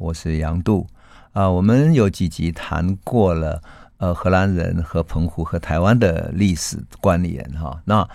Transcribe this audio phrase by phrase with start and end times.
[0.00, 0.86] 我是杨度
[1.32, 1.48] 啊。
[1.48, 3.62] 我们有几集谈过了，
[3.98, 7.78] 呃，荷兰人和澎湖和台湾的历史关联哈。
[7.84, 8.08] 那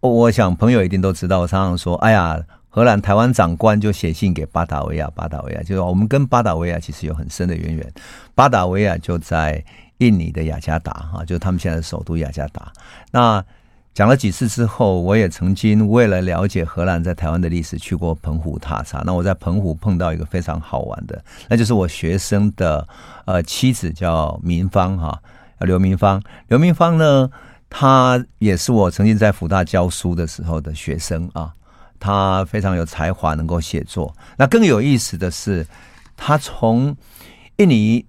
[0.00, 7.92] 我想朋友一定都知道，我常常说，哎呀，荷兰台湾长官就写信给巴达维亚，巴达维亚就是我们跟巴达维亚其实有很深的渊源。
[8.34, 9.62] 巴达维亚就在
[9.98, 12.72] 印尼的雅加达哈，就是他们现在的首都雅加达。
[13.10, 13.44] 那
[13.98, 19.02] 讲了几次之后，我也曾经为了了解荷兰在台湾的历史，去过澎湖踏查。
[19.04, 22.86] 那我在澎湖碰到一个非常好玩的，那就是我学生的
[23.24, 25.20] 呃妻子叫明芳哈，
[25.62, 26.22] 刘明芳。
[26.46, 27.28] 刘明芳呢，
[27.68, 31.52] 她也是我曾经在辅大教书的时候的学生啊。
[31.98, 34.14] 她非常有才华，能够写作。
[34.36, 35.66] 那更有意思的是，
[36.16, 36.96] 她从
[37.56, 38.06] 印尼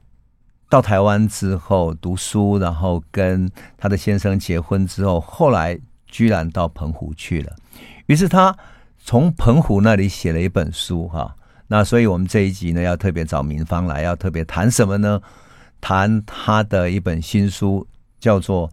[0.69, 7.55] 到台湾之后读书，然后跟他的先生结婚之后，后来居然到澎湖去了。
[8.05, 8.55] 于是他
[9.03, 11.35] 从澎湖那里写了一本书，哈。
[11.67, 15.19] 那所以我们这一集呢，要特别找明芳来，要特别谈什么呢？
[15.81, 17.85] 谈他的一本新书，
[18.19, 18.67] 叫做《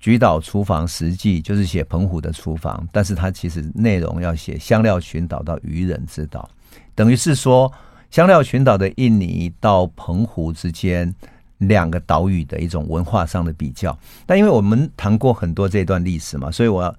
[0.00, 6.50] 菊岛厨房实记》，就是写澎湖的厨房，但是他其实内容要写香料群岛到渔人之岛，
[6.96, 7.72] 等于是说。
[8.10, 11.14] 香料群岛的印尼到澎湖之间
[11.58, 16.94] 两个岛屿的一种文化上的比较，但因为我们谈过很多这段历史嘛，所以我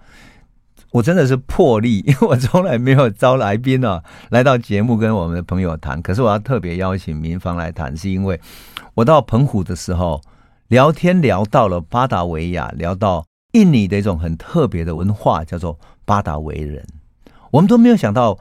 [0.92, 8.40] 我真的是破例，因 为我从来没有招来宾啊来到节目跟我们的朋友谈，可是我要特别邀请民芳来谈，是因为
[8.94, 10.22] 我到澎湖的时候
[10.70, 16.86] 聊天聊到了巴达维亚，聊到印尼的一种很特别的文化，叫做巴达维人，
[17.52, 18.40] 我们都没有想到。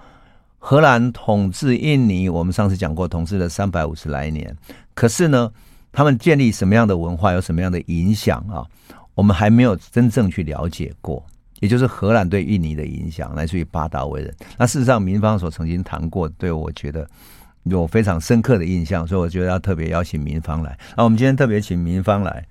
[0.63, 4.55] 荷兰统治印尼，我们上次讲过，统治了三百五十来年。
[4.95, 5.51] 可是呢，
[5.91, 8.63] 他们建立什么样的文化，有什么样的影响啊？
[9.15, 11.25] 我们还没有真正去了解过。
[11.61, 14.35] 也就是荷兰对印尼的影响，来自于巴达维人。
[14.59, 17.09] 那事实上，民方所曾经谈过，对我觉得。
[17.65, 20.77] 有非常深刻的印象，所以我觉得要特别邀请明芳来。
[20.97, 22.45] 那我们今天特别请明芳来，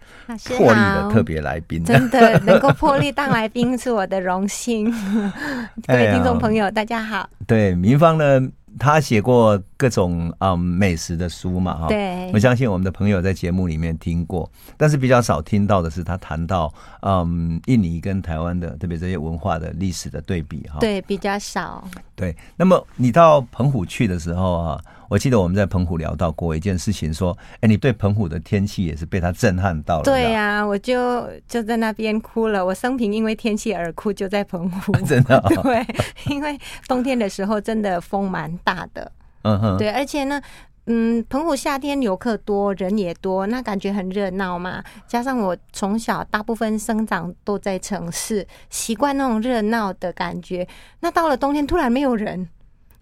[0.45, 4.91] 破例的特别来宾，真的能够破例当来宾是我的荣幸。
[5.87, 7.27] 各位听众朋友，大家好。
[7.47, 8.47] 对，明芳呢，
[8.77, 11.87] 他写过各种嗯美食的书嘛，哈。
[11.87, 12.29] 对。
[12.31, 20.77] 我相信我们的朋友在节目里面听过，但是比较少听到的是他谈到嗯印尼跟台湾的特别这些文化的历史的对比，哈。
[20.79, 21.83] 对，比较少。
[22.15, 22.37] 对。
[22.55, 24.79] 那么你到澎湖去的时候啊。
[25.09, 30.03] 我记得我们在澎湖聊到过一件事情，说，哎，你对澎湖的天气也是被它震撼到了。
[30.03, 32.63] 对呀、啊，我就就在那边哭了。
[32.63, 34.91] 我生平因为天气而哭，就在澎湖。
[35.05, 35.49] 真的、哦？
[35.63, 35.83] 对，
[36.27, 39.11] 因为冬天的时候真的风蛮大的。
[39.41, 39.77] 嗯哼。
[39.79, 40.39] 对，而且呢，
[40.85, 44.83] 嗯，澎湖夏天游客多，人也多，那感觉很热闹嘛。
[45.07, 50.67] 加上我从小大部分生长都在城市，习惯那种热闹的感觉。
[50.99, 52.47] 那到了冬天，突然没有人。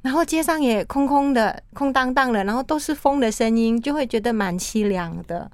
[0.08, 5.52] 然后街上也空空的、空荡荡的，然后都是风的声音，就会觉得蛮凄凉的，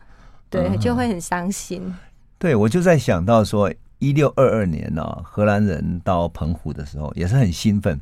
[0.48, 1.82] 对，就会很伤心。
[1.84, 1.98] 嗯、
[2.38, 8.00] 对，我就在想到说，一六二二年呢、哦，荷兰人到澎湖的时候也是很兴奋，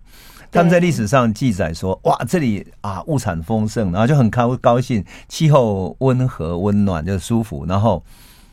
[0.52, 7.66] 他们在历史上记载说，哇，这里啊物产丰盛，然后就很高高兴，气候温和温暖，就舒服。
[7.66, 8.04] 然后，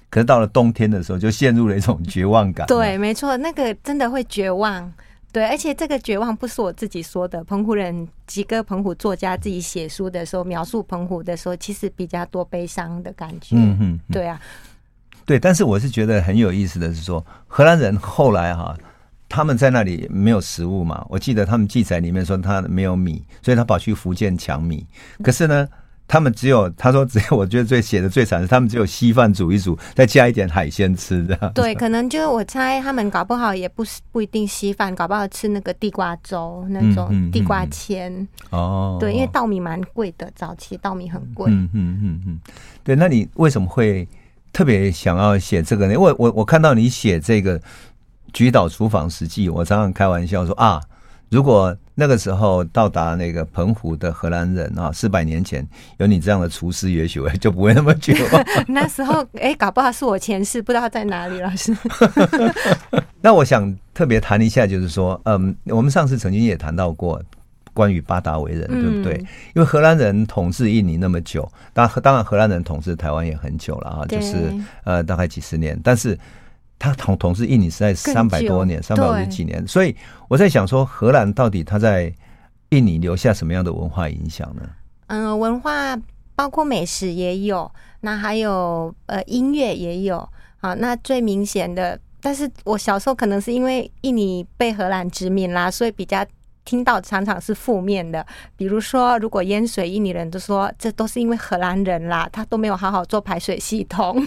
[0.08, 2.64] 可是到了冬天的时候，就陷入了一种绝望感。
[2.68, 4.88] 对，没错，那个真的会绝望。
[5.30, 13.54] 对，而且这个绝望不是我自己说的，澎湖人几个澎湖作家自己写书的时候描述澎湖的时候，其实比较多悲伤的感觉。
[13.56, 14.40] 嗯嗯，对啊，
[15.26, 18.74] 对，但是我是觉得很有意思的是说，荷兰人后来哈，
[19.28, 24.86] 他们在那里没有食物嘛，我记得他们记载里面说他没有米，所以他跑去福建抢米，
[25.22, 25.68] 可是呢。
[26.08, 31.52] 他们只有他说只有我觉得最写的最惨是他们只有稀饭煮一煮，再加一点海鲜吃这样。
[31.52, 38.10] 对，可能就是我猜他们搞不好也不是不一定稀饭，搞不好吃那个地瓜粥那种地瓜签。
[38.48, 41.50] 哦、嗯嗯嗯，对，因为稻米蛮贵的，早期稻米很贵。
[41.50, 42.40] 嗯嗯嗯嗯，
[42.82, 44.08] 对，那你为什么会
[44.50, 45.92] 特别想要写这个呢？
[45.92, 47.60] 因为我我看到你写这个
[48.32, 50.80] 《菊岛厨房实记》，我常常开玩笑说啊。
[51.30, 55.66] 如果那个时候到达那个澎湖的荷兰人啊，四百年前
[55.98, 58.14] 有你这样的厨师，也许 就不会那么久。
[58.68, 61.76] 那时候，哎，搞不好是我前世，不知道在哪里，老师。
[63.20, 67.20] 那我想特别谈一下，就是说，嗯，我们上次曾经也谈到过
[67.74, 69.18] 关于巴达维人，对不对？
[69.54, 74.54] 因为荷兰人统治印尼那么久，当当然荷兰人统治台湾也很久了啊，就是
[74.84, 76.18] 呃大概几十年，但是。
[76.78, 79.94] 他统统治印尼是在三百多年，三百五十几年，所以
[80.28, 82.12] 我在想说，荷兰到底他在
[82.68, 84.62] 印尼留下什么样的文化影响呢？
[85.08, 85.98] 嗯，文化
[86.34, 87.70] 包括美食也有，
[88.00, 90.28] 那还有呃音乐也有。
[90.60, 96.24] 好，那最明显的，但是我小时候可能是因为印尼被荷兰殖民啦，所以比较
[96.68, 104.22] 听到常常是负面的，比如说，如果淹水，印尼人都说这都是因为荷兰人啦，他都没有好好做排水系统。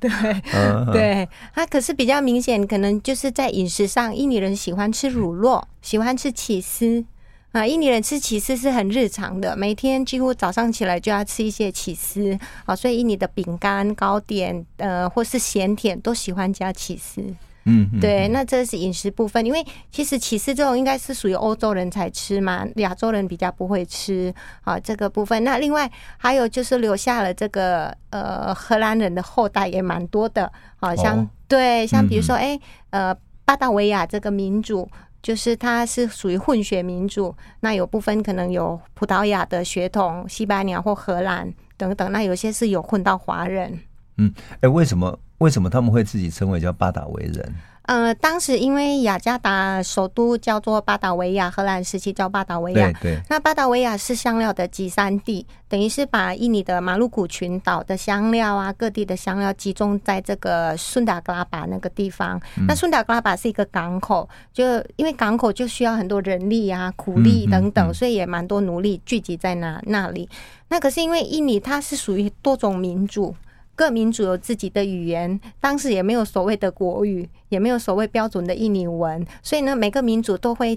[0.00, 0.10] 对 对
[0.94, 7.04] 对，他可是比较明显，可能就是在饮食上，印尼人喜欢吃乳酪，喜欢吃起司
[7.52, 7.66] 啊。
[7.66, 17.22] 印尼人吃起司是很日常的，每天几乎早上起来就要吃一些起司啊，所以印尼的饼干、糕点呃，或是咸甜都喜欢加起司。
[17.68, 24.32] 嗯，对，那这是饮食部分，因为其实起司这种应该是属于欧洲人才吃嘛，亚洲人比较不会吃
[24.62, 25.42] 啊这个部分。
[25.42, 32.56] 那另外还有就是留下了这个呃荷兰人的后代也蛮多的，好像、哦、对，像比如说哎
[32.90, 33.12] 呃
[33.44, 34.88] 巴达维亚这个民族，
[35.20, 43.80] 就是它是属于混血民族，那有部分可能有葡萄牙的血统、西班牙或荷兰等等，那有些是有混到华人。
[44.18, 45.18] 嗯，哎，为什么？
[45.38, 47.54] 为什么他们会自己称为叫巴达维人？
[47.82, 52.90] 呃，当时因为雅加达首都叫做巴达维亚，荷兰时期叫巴达维亚。
[52.94, 53.20] 对对。
[53.30, 62.40] 那巴达维亚是香料的集散地，等于是把印尼的马鲁古群岛的香料啊，各地的香料集中在这个顺达格拉巴那个地方。
[62.56, 64.64] 嗯、那顺达格拉巴是一个港口，就
[64.96, 70.28] 因为港口就需要很多人力啊、苦力等等，嗯嗯嗯、所以也蛮多奴隶聚集在那那里。
[70.70, 73.32] 那可是因为印尼它是属于多种民族。
[73.76, 80.76] 各民族有自己的语言，当时也没有所谓的国语，也没有所谓标准的印尼文，所以呢，每个民族都会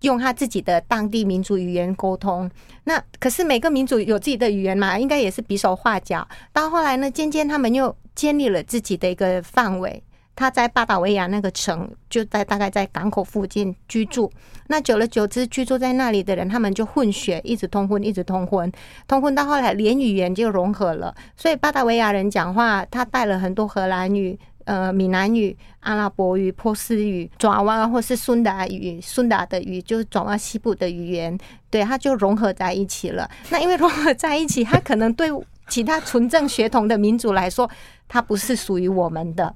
[0.00, 2.50] 用他自己的当地民族语言沟通。
[2.84, 6.26] 那可是每个民族有自己的语言嘛，应该也是比手画脚。
[6.52, 10.02] 到后来呢，渐渐他们又建立了自己的一个范围。
[10.34, 14.30] 他在巴达维亚那个城，就在大概在港口附近居住。
[14.68, 18.70] 那久了久之，居住在那里的人，他们就混血，一直通婚，一直通婚，
[19.06, 21.14] 通婚到后来，连语言就融合了。
[21.36, 31.36] 所以巴达维亚人讲话，他带了很多荷兰语、呃闽南语、阿拉伯语、波斯语、爪哇或是苏达语、苏达的语，就是爪哇西部的语言，
[31.68, 33.30] 对，他就融合在一起了。
[33.50, 35.28] 那因为融合在一起，他可能对
[35.68, 37.68] 其他纯正血统的民族来说，
[38.08, 39.54] 他不是属于我们的。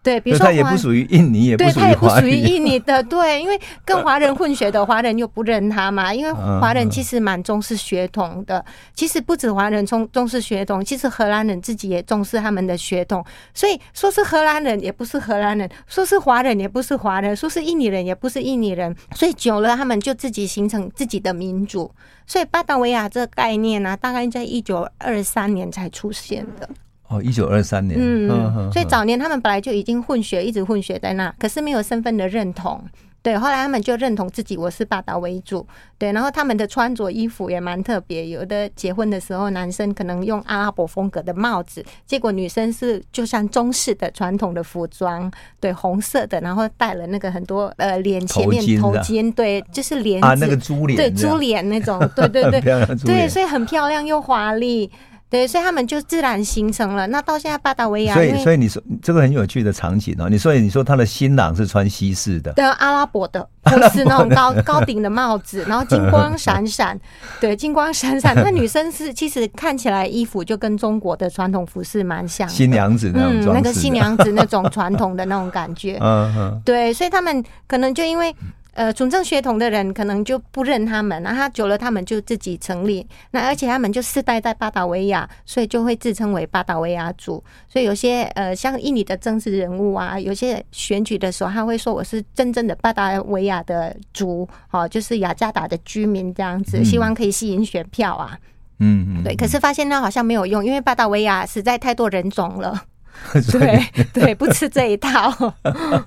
[0.00, 3.02] 对，比如说他也不属于印尼，也不属于对，他也不属于印尼的。
[3.02, 6.14] 对，因为跟华人混血的华人又不认他嘛。
[6.14, 8.64] 因为华人其实蛮重视血统的，
[8.94, 13.22] 其实不止华人重重视血统，其实荷兰人自己也重视他们的血统。
[13.52, 18.94] 所以说是荷兰人也不是荷兰人，说是华人也不是华人，说是印尼人也不是印尼人。
[19.14, 21.90] 所以久了，他们就自己形成自己的民族。
[22.26, 26.68] 所以巴达维亚这个概念呢、啊，大概在一九二三年才出现的。
[27.08, 32.82] 哦，一九二三年，嗯，呵呵，所以早年他们本来就已经混血，一直混血在那，可是没有身份的认同。
[33.20, 35.66] 对，后来他们就认同自己，我是巴达维族。
[35.98, 52.60] 对，然后他们的穿着衣服也蛮特别，有的结婚的时候，男生可能用阿拉伯风格的帽子，结果女生是就像中式的传统的服装，对，红色的，然后戴了那个很多呃脸前面头巾，对，就是帘啊，那个猪脸，对，猪脸那种，对对对，
[53.04, 54.90] 对，所以很漂亮又华丽。
[55.30, 57.06] 对，所以他们就自然形成了。
[57.08, 60.28] 那到现在巴达维亚，所以所以你说这个很有趣的场景哦。
[60.30, 66.98] 你说你说他的新郎是穿西式的，对，阿拉伯的， 不是那种高高顶的帽子，然后金光闪闪，
[67.40, 68.34] 对，金光闪闪。
[68.36, 78.34] 那女生是其实看起来衣服就跟中国的传统服饰蛮像，新娘子那种，嗯，那个新娘子那种传统的那种感觉， 嗯嗯，对，所以他们可能就因为。
[78.78, 83.04] 呃，纯正血统的人可能就不认他们，那他久了，他们就自己成立。
[83.32, 87.42] 那而且他们就世代在巴达维亚，所以就会自称为巴达维亚族。
[87.68, 98.38] 所以有些呃，像印尼的政治人物啊，有些选举的时候，他会说我是真正的巴达维亚的族，哦，就是雅加达的居民这样子，希望可以吸引选票啊。
[98.78, 99.34] 嗯嗯，对。
[99.34, 102.84] 可是发现那好像没有用，因为巴达维亚实在太多人种了。
[103.52, 105.54] 对对，不吃这一套。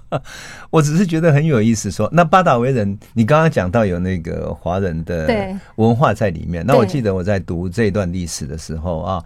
[0.70, 6.66] 我只是觉得很有意思说，说那巴达维人，你刚刚讲到有那个华人的文化在里面。
[6.66, 9.24] 那我记得我在读这一段历史的时候啊。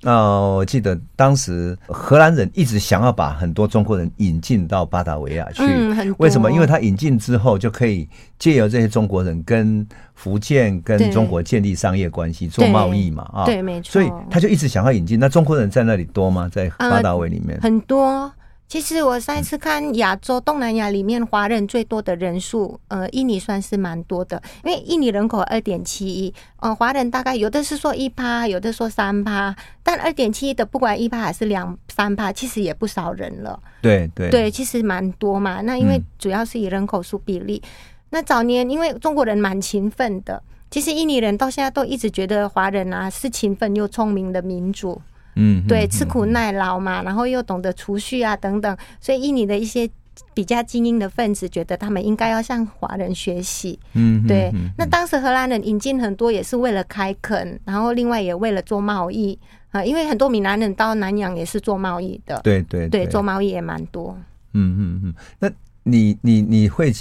[0.00, 6.50] 那、呃、我记得当时荷兰人一直想要把很多中国人引进到巴达维亚去，嗯，为什么？
[6.52, 13.92] 因为他引进之后就可以借由这些中国人跟福建跟中国建立商业关系，做贸易嘛，啊，对，没错。
[13.92, 15.18] 所以他就一直想要引进。
[15.18, 16.48] 那中国人在那里多吗？
[16.52, 17.56] 在巴达维里面？
[17.56, 18.32] 呃，很多。
[18.68, 33.58] 其实我上一次看亚洲东南亚里面华人最多的人数，呃，印尼算是蛮多的，因为印尼人口二点七亿，呃，华人大概有的是说一趴，有的说三趴，但二点七亿的不管一趴还是两三趴，其实也不少人了。
[33.80, 35.62] 对对对，其实蛮多嘛。
[35.62, 37.68] 那因为主要是以人口数比例，嗯、
[38.10, 45.00] 那早年因为中国人蛮勤奋的，其实印尼人到现在都一直觉得华人啊是勤奋又聪明的民族。
[45.40, 49.88] 嗯，对，吃苦耐劳嘛，然后又懂得储蓄啊，等等，所以印尼的一些
[50.34, 53.78] 比较精英的分子觉得他们应该要向华人学习。
[53.94, 54.50] 嗯，对。
[54.52, 59.38] 嗯那当时荷兰人引进很多也是为了开垦，然后另外也为了做贸易
[59.70, 62.40] 啊，因为很多闽南人到南洋也是做贸易的。
[62.42, 64.16] 对对对，做贸易也蛮多。
[64.54, 65.50] 嗯嗯嗯，那
[65.84, 66.92] 你你你会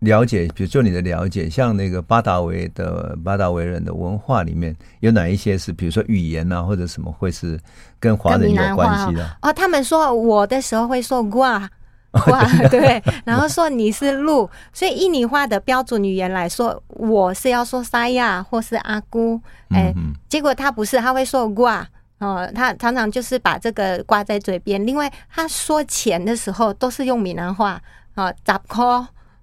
[0.00, 7.58] 了解，比如就你的了解，像那个巴达维的巴达维人的文化里面有哪一些是，比如说语言啊，或者什么会是
[7.98, 9.28] 跟华人有关系的？
[9.42, 11.68] 哦，他们说我的时候会说瓜
[12.12, 19.40] 瓜， 对，然后说你是鹿，所以印尼话的标准语言来说，我是要说沙亚或是阿姑，
[19.70, 19.92] 哎，
[20.28, 21.86] 结果他不是，他会说挂。
[22.20, 24.84] 哦，他常常就是把这个挂在嘴边。
[24.84, 27.80] 另外，他说钱的时候都是用闽南话，
[28.16, 28.52] 哦，十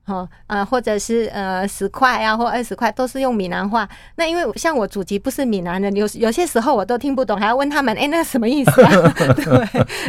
[0.06, 3.88] 块，哦，呃，或者是呃十块啊，或二十块，都是用闽南话。
[4.16, 9.14] 那因为像我祖籍不是闽南人，有有些时候我都听不懂，还要问他们，哎、欸，那什么意思啊？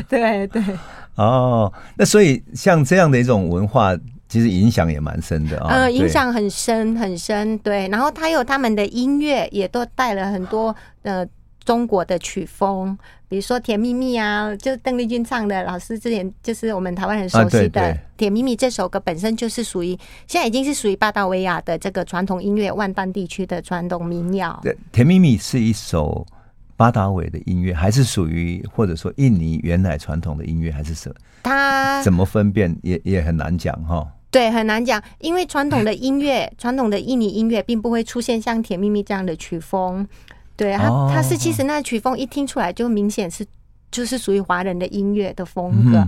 [0.08, 0.62] 对 对对。
[1.16, 3.96] 哦，那所以像这样的一种文化，
[4.28, 5.68] 其实影响也蛮深的啊。
[5.70, 7.88] 呃，影响很深很深，对。
[7.88, 11.26] 然后他有他们的音乐，也都带了很多呃。
[11.64, 12.96] 中国的曲风，
[13.28, 15.64] 比如说《甜蜜蜜》啊，就是邓丽君唱的。
[15.64, 17.80] 老师之前就是我们台湾人熟悉的
[18.16, 24.59] 《甜蜜蜜》这首歌，本身就是属于现在已经是属于巴达维亚的这个传统音乐，万丹地区的传统民谣。
[24.62, 26.25] 对，《甜蜜蜜》是一首
[26.76, 31.14] 巴达维的音乐，还是属于或者说印尼原来传统的音乐，还是什么？
[31.42, 34.06] 它怎么分辨也也很难讲哈。
[34.30, 40.06] 对，很难讲，因为传统的音乐，传统的印尼音乐并不会出现像《甜蜜蜜》这样的曲风。
[40.56, 43.46] 对，他他是其实那曲风一听出来就明显是
[43.90, 46.02] 就是属于华人的音乐的风格。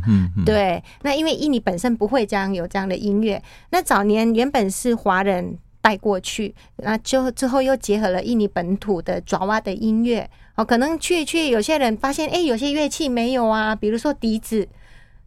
[0.45, 10.28] 对，那因为印尼本身不会这样有这样的音乐，那早年原本是华人带过去，那就之后又结合了印尼本土的爪哇的音乐。
[10.57, 14.67] 哦，可能去去有些人发现，哎，有些乐器没有啊，比如说笛子，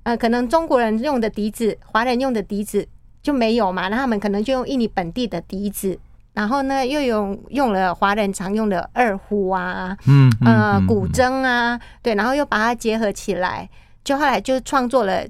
[0.04, 2.86] 呃，可能中国人用的笛子，华人用的笛子
[3.24, 5.98] 就没有嘛，那他们可能就用印尼本地的笛子。
[6.34, 13.70] 然后呢，又有用了华人常用的二胡啊，嗯，呃，古筝啊，对，然后又把它结合起来，
[14.04, 15.26] 就后来就创作了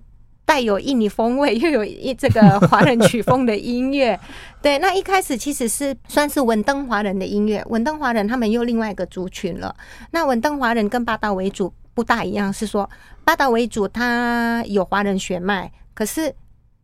[0.46, 4.20] 带有印尼风味又有一这个华人曲风的音乐。
[4.62, 9.75] 对，那一开始其实是算是文登华人的音乐，文登华人他们又另外一个族群了。
[10.12, 12.88] 那文登华人跟巴达维族不大一样，是说
[13.24, 16.31] 巴达维族他有华人血脉，可是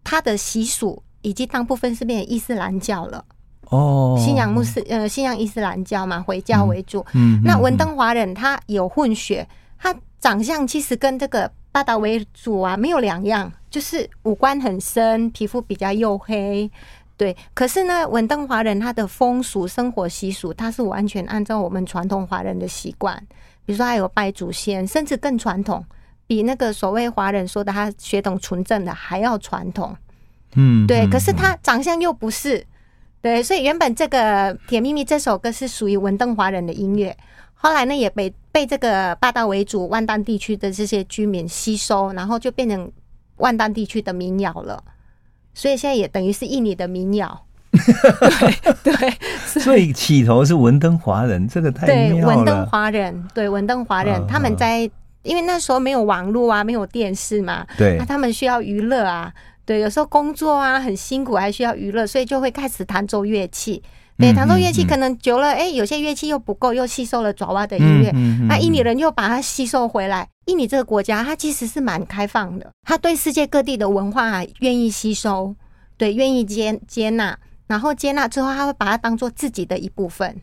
[0.04, 3.24] 他的习俗以及大部分是变成伊斯兰教了。
[3.70, 7.06] 哦，信仰穆斯呃，信仰伊斯兰教嘛，回教为主。
[7.14, 9.48] 嗯，那文登华人他有混血，
[9.78, 16.70] 他长相其实跟这个巴达维族啊没有两样，就是五官很深，皮肤比较黝黑。
[17.18, 23.22] 对，可是呢，文登华人他的风俗、生活习俗，他是完全按照我们传统华人的习惯，
[23.66, 25.84] 比如说还有拜祖先，甚至更传统，
[26.26, 29.94] 比那个所谓华人说的他血统纯正的还要传统。
[30.56, 32.66] 嗯，对，可是他长相又不是。
[33.22, 37.16] 对，所以原本这个《甜蜜蜜》这首歌是属于文登华人的音乐，
[37.56, 42.90] 后来呢也被被这个霸道为主万丹地区的这些居民吸收，然后就变成
[43.38, 44.82] 万丹地区的民谣了。
[45.54, 47.44] 所以现在也等于是印尼的民谣。
[47.72, 49.14] 对对，
[49.46, 54.90] 所以起头是文登华人，这个太对文登华人，对文登华人，他们在
[55.24, 59.34] 因为那时候没有网络啊，没有电视嘛，对，那他们需要娱乐啊。
[59.68, 63.84] 对，有时候工作啊很辛苦，还需要娱乐，所以就会开始弹奏乐器。
[64.18, 68.10] 对，弹奏乐器可能久了，哎、欸，有些乐器又不够，又吸收了爪哇的音乐，
[68.48, 70.26] 那印尼人又把它吸收回来。
[70.46, 75.54] 印尼这个国家，它其实是蛮开放的，它对世界各地的文化愿意吸收，
[75.98, 80.40] 对，愿意接接纳，然后接纳之后，他会把它当做自己的一部分。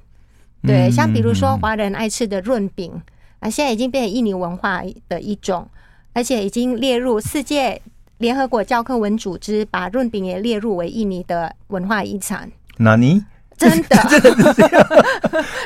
[0.63, 2.93] 对，像比如说华人爱吃的润饼
[3.41, 5.67] 啊，现在已经变成印尼文化的一种，
[6.13, 7.81] 而且已经列入世界。
[8.19, 12.51] 联合国教科文组织把润饼也列入为印尼的文化遗产。
[12.79, 13.23] 哪尼？
[13.57, 13.97] 真的？
[14.11, 14.87] 真的是这样？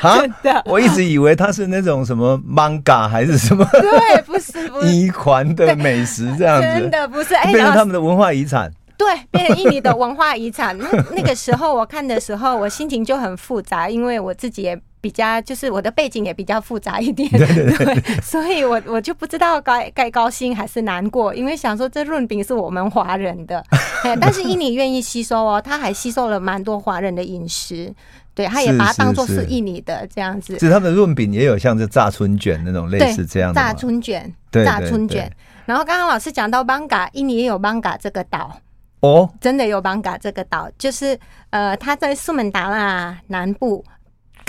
[0.21, 0.63] 真的？
[0.65, 3.65] 我一直以为它是那种什么 manga 还是什么？
[3.71, 4.87] 对，不是，不是。
[4.87, 6.67] 遗传的美食这样子？
[6.67, 7.33] 真的不是？
[7.35, 8.71] 哎，变成他们的文化遗产。
[8.97, 10.77] 对，变成印尼的文化遗产。
[10.77, 14.79] 那那个时候我看的时候，我心情就很复杂，因为我自己也。
[15.01, 23.63] 比较就是我的背景也比较复杂一点， 对，对，对， 对，所以我我就不知道该该高兴还是难过，因为想说这润饼是我们华人的，
[24.19, 27.93] 但是印尼愿意吸收哦，他还吸收了蛮多华人的饮食，
[28.35, 30.53] 对，他也把它当做是印尼的这样子。
[30.57, 35.31] 其实他们的润饼也有像这炸春卷那种类似这样的炸春卷，炸春卷。
[35.65, 38.59] 然后刚刚老师讲到邦嘎，印尼也有邦嘎这个岛。
[39.01, 41.17] 哦，真的有邦嘎这个岛，就是
[41.51, 43.85] 呃，它在苏门答腊南部。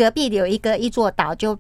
[0.01, 1.59] 隔壁有一个一座岛，就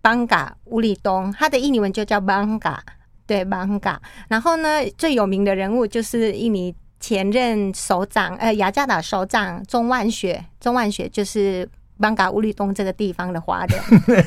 [0.00, 2.80] 邦嘎乌里东，它的印尼文就叫邦嘎。
[3.26, 4.00] 对，邦嘎。
[4.28, 10.44] 然后呢，最有名的人物就是印尼前任首长，呃，雅加达首长钟万学。
[10.60, 11.68] 钟万学就是。
[12.00, 14.22] 邦嘎乌里东这个地方的华人，对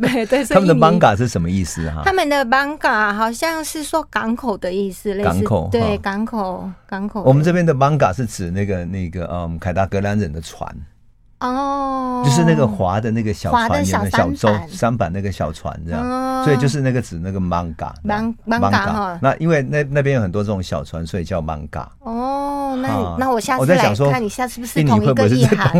[0.00, 2.00] 对对，他们的邦嘎是什么意思哈？
[2.02, 7.22] 他们的邦嘎好像是说港口的意思，类似港口对港口港口。
[7.24, 10.66] 我们这边的邦嘎是指那个那个嗯凯达格兰人的船。
[11.40, 19.18] 哦，就是那个划的那个小船，小小舟、三板那个小船这样，所以就是那个指那个艋舺，艋舺哈。
[19.22, 21.86] 那因为那那边有很多这种小船，所以叫 manga。
[22.00, 25.72] 哦，那那我下次来看你下是不是同一个意涵？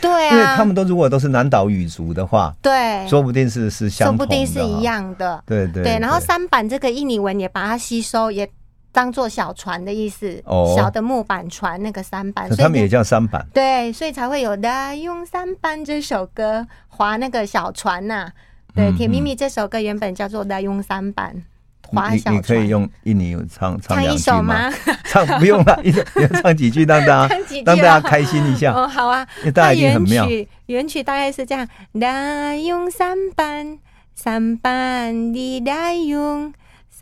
[0.00, 5.42] 对啊，因为他们都如果都是南岛语族的话，对，说不定是是相同的，说不定是一样的。
[5.44, 5.98] 对对对。
[5.98, 8.48] 然后三板这个印尼文也把它吸收也。
[8.92, 13.44] 当做小船的意思，哦、小的木板船那个三板，所以他们也叫三板。
[13.54, 18.32] 对，所以才会有的用三板这首歌划那个小船呐、啊。
[18.74, 21.42] 对，《甜蜜蜜》这首歌原本叫做的用三板
[21.88, 22.34] 划小船。
[22.36, 24.70] 你可以用印尼唱唱唱一首吗？
[25.04, 26.02] 唱不用了，一首
[26.42, 28.72] 唱几句，让大家 让大家开心一下。
[28.72, 30.26] 哦，好啊，因为大家已经很妙。
[30.26, 33.78] 原曲原曲大概是这样：的用三板，
[34.14, 36.52] 三板的的用。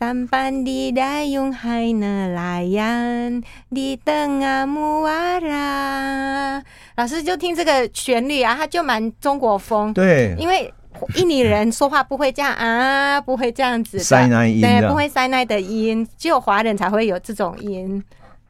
[0.01, 3.29] 三班的来用海呢来呀，
[3.69, 6.63] 的登啊木瓦拉。
[6.95, 9.93] 老师就听这个旋律啊，他就蛮中国风。
[9.93, 10.73] 对，因为
[11.17, 18.03] 印尼人说话不会这样啊，不会这样子的，塞奈音，对，不会塞奈的音，只有华人才会有这种音。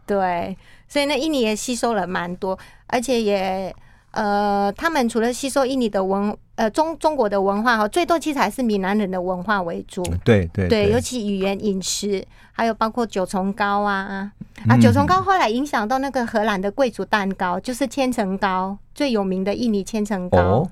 [0.05, 3.75] 对，所以呢，印尼也吸收了蛮多，而且也。
[4.12, 10.03] 呃，他们除了吸收印尼的文，呃中中国的文化哈，最多其实还是闽南人的文化为主。
[10.24, 14.30] 对对对，对，尤其语言、饮食，还有包括九重糕啊
[14.68, 20.38] 啊，九重糕后来影响到那个荷兰的贵族蛋糕，就是千层糕最有名的印尼千层糕。
[20.38, 20.72] 哦，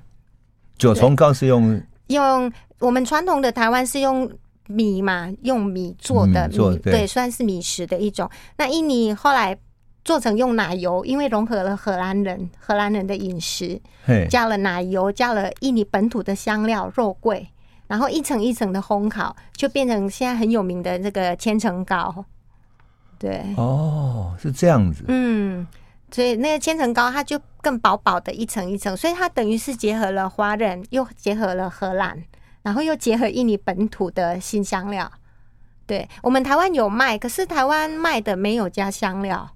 [0.76, 4.30] 九重糕是用用我们传统的台湾是用
[4.66, 8.28] 米嘛，用米做的米，对，算是米食的一种。
[8.58, 9.56] 那印尼后来。
[10.04, 13.80] 做成用奶油，因为融合了荷兰人荷兰人的饮食，
[14.28, 17.48] 加了奶油，加了印尼本土的香料肉桂，
[17.86, 22.24] 然后一层一层的烘烤，就变成现在很有名的这个千层糕。
[23.18, 25.04] 对，哦，是这样子。
[25.08, 25.66] 嗯，
[26.10, 32.24] 所以那个千层糕它就更薄薄的一层一层，所以它等于是结合了华人，又结合了荷兰，
[32.62, 35.12] 然后又结合印尼本土的新香料。
[35.86, 39.50] 对，我们台湾有卖，可是台湾卖的没有加香料。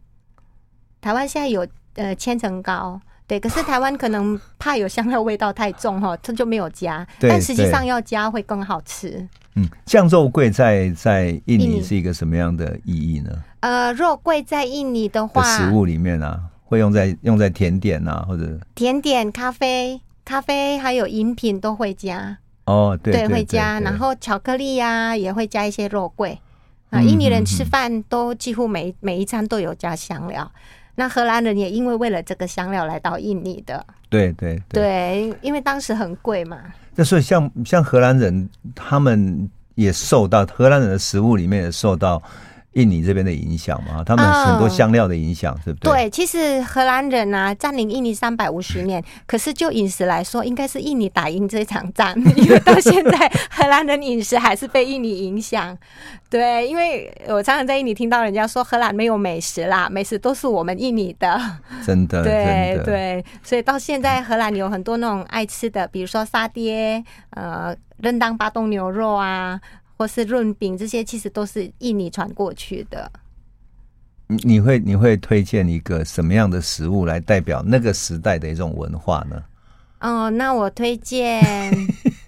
[1.05, 7.07] 台湾现在有呃千层糕，对，可是台湾可能怕有香料味道太重哈，它就没有加。
[7.21, 9.29] 但实际上要加会更好吃。
[9.55, 13.31] 嗯，酱肉桂在在印尼是一个什么样的意义呢？
[13.61, 22.39] 呃，肉桂在印尼的话，食物里面啊，会用在用在甜点啊，或者甜点、咖啡、咖啡还有饮品都会加。
[22.65, 23.79] 哦，对，对，对，会加。
[23.81, 26.41] 然后巧克力呀、啊、也会加一些肉桂
[26.89, 26.99] 啊。
[27.03, 30.51] 印尼人吃饭都几乎每每一餐都有加香料。
[30.95, 36.59] 那荷兰人也因为为了这个香料来到印尼的，对对对，因为当时很贵嘛。
[36.95, 42.23] 那所以像像荷兰人，他们也受到荷兰人的食物里面也受到。
[42.75, 45.93] 印尼这边的影响嘛，他们很多香料的影响，对不对？
[45.93, 55.77] 对，其实荷兰人啊占领印尼三百五十年， 可是就饮食来说，应该是印尼打赢这场仗， 因为到现在荷兰人饮食还是被印尼影响。
[56.29, 61.41] 对，因为我常常在印尼听到人家说荷兰没有美食啦，美食都是我们印尼的。
[61.87, 69.61] 真的， 对对，所以到现在荷兰有很多那种爱吃的，比如说沙爹，呃，rendang 当巴东牛肉啊。
[70.05, 73.11] 或是润饼这些，其实都是印尼传过去的。
[74.27, 79.43] 你会你会推荐一个什么样的食物来代表那个时代的一种文化呢？
[80.01, 81.43] 哦，那我推荐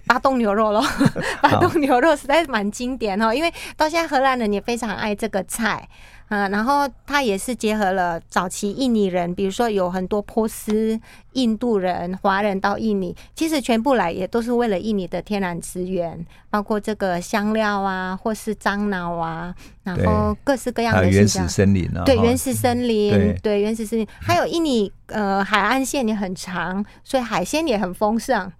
[0.07, 0.83] 巴东牛肉咯。
[1.39, 5.87] 巴东牛肉实在是蛮经典哦，因为到现在荷兰人也非常爱这个菜。
[6.29, 10.99] 嗯，然后它也是结合了早期印尼人，比如说有很多波斯、
[11.33, 28.51] 印度人、华人到印尼，其实全部来也都是为了印尼的天然资源，包括这个香料啊，或是樟脑啊，然后各式各样的原始森林啊，对，原始森林，对，对，原始森林，还有印尼呃海岸线也很长，所以海鲜也很丰盛。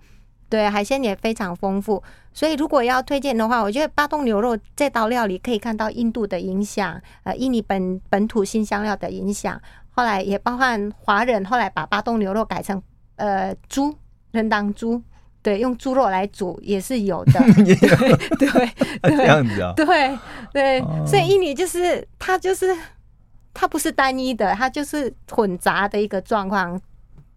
[0.50, 2.02] 对，海鲜也非常丰富，
[2.34, 9.60] 所以如果要推荐的话，我觉得巴东牛肉这道料理可以看到印度的影响，呃，印尼本本土新香料的影响，
[9.92, 12.82] 后来也包含华人后来把巴东牛肉改成
[13.18, 13.94] 呃猪
[14.32, 15.02] 人当猪，
[15.42, 17.76] 对，用猪肉来煮也是有的， 对
[18.38, 18.50] 对
[19.02, 20.18] 对，这样子啊，对
[20.54, 22.74] 对，所以印尼就是它就是
[23.54, 26.80] 它不是单一的，它就是混杂的一个状况，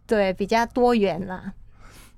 [0.06, 1.52] 对，比较多元啦。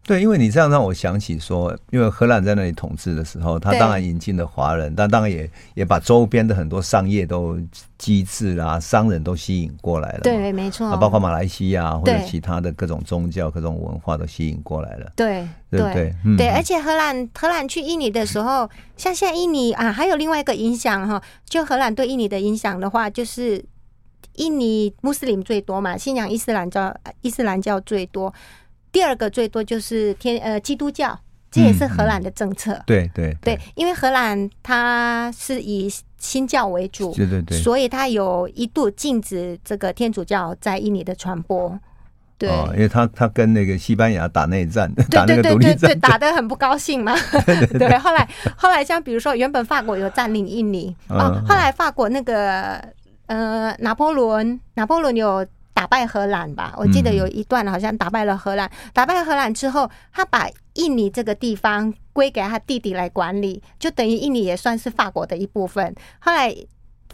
[0.05, 7.57] 对，因为你这样让我想起说，因为荷兰在那里统治的时候，他当然引进了华人，但当然也也把周边的很多商业都
[7.99, 10.21] 机制啊，商人都吸引过来了。
[10.23, 10.89] 对，没错。
[10.89, 15.13] 啊，包括马来西亚或者其他的各种宗教、各种文化都吸引过来了。
[15.15, 16.49] 对，对对对，嗯、对。
[16.49, 23.65] 而且荷兰荷兰去印尼的时候，像现在印尼啊，还有另外一个影响哈，就荷兰对印尼的影响的话，就是
[24.35, 28.35] 印尼穆斯林最多嘛，信仰伊斯兰教，伊斯兰教最多。
[28.93, 31.19] 第二个最多就是天呃基督教，
[31.51, 32.75] 这也是荷兰的政策。
[32.75, 41.81] 嗯、对对对，因为荷兰它是以新教为主，对对对，所以它有一度禁止这个天主教在印尼的传播。
[42.37, 47.15] 对，哦、因为他他跟那个西班牙打内战，对打那个独立战，对，打的很不高兴嘛。
[47.79, 52.85] 对，后来后来像比如说，原本法国有占领印尼，啊，哦，后来法国那个
[53.27, 55.47] 呃拿破仑，拿破仑有。
[55.75, 58.71] 打败荷兰吧，我记得有一段好像打败了荷兰。
[58.93, 65.95] 打败荷兰之后，他把印尼这个地方归给他弟弟来管理，就等于印尼也算是法国的一部分。
[66.21, 66.55] 后来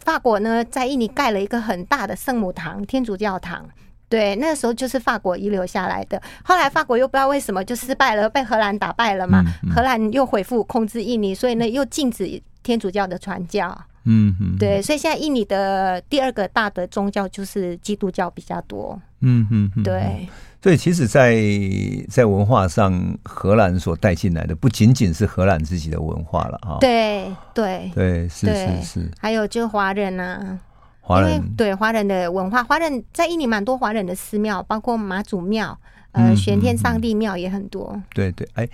[0.03, 3.65] 法国呢，在印尼盖了一个很大的圣母堂，天主教堂。
[4.07, 6.19] 对，那个时候就是法国遗留下来的。
[6.43, 9.43] 后来法国又不知道为什么就失败了，被荷兰打败了嘛。
[9.73, 13.79] 荷兰又恢复控制印尼，所以呢又禁止天主教的传教。
[14.05, 18.99] 嗯嗯，对，所以现在印尼的第二个大的宗教就是基督教比较多。
[19.21, 20.27] 嗯嗯，对。
[20.61, 26.77] 所以其实在，在在文化上，荷兰所带进来的不仅仅是荷兰自己的文化了啊。
[26.81, 29.11] 对对对，是是是。
[29.19, 30.59] 还有就华人啊，
[30.99, 35.77] 华人对华人的文化，华人在印尼蛮多华人的寺庙，包括妈祖庙、
[36.11, 37.91] 呃玄天上帝庙也很多。
[37.93, 38.67] 嗯、对对，哎。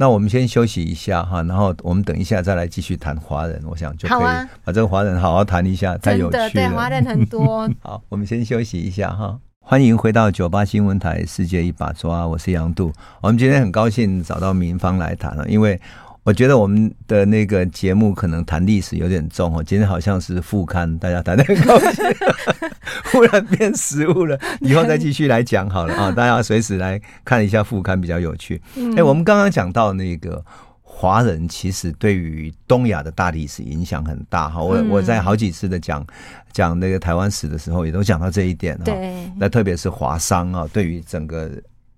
[0.00, 6.48] 那我们先休息一下哈，然后我们等一下再来继续谈华人，我想就可以把这个华人好好谈一下，太有趣了。
[6.48, 7.68] 对，华人很多。
[7.84, 9.38] 好，我们先休息一下哈。
[9.58, 12.90] 欢迎回到九八新闻台《世界一把抓》，我是杨度。
[13.20, 15.78] 我们今天很高兴找到明芳来谈了，因为。
[16.22, 22.04] 我觉得我们的那个节目可能谈历史有点重哦，今天好像是副刊，大家谈得很高兴，
[23.10, 26.12] 忽然变食物了，以后再继续来讲好了啊！
[26.14, 28.60] 大家随时来看一下副刊，比较有趣。
[28.96, 30.44] 哎，我们刚刚讲到那个
[30.82, 34.62] 华人，其实对于东亚的大历史影响很大哈。
[34.62, 36.06] 我我在好几次的讲
[36.52, 38.84] 讲那个台湾史的时候，也都讲到这一点哈。
[38.84, 41.50] 对，那特别是华商啊，对于整个。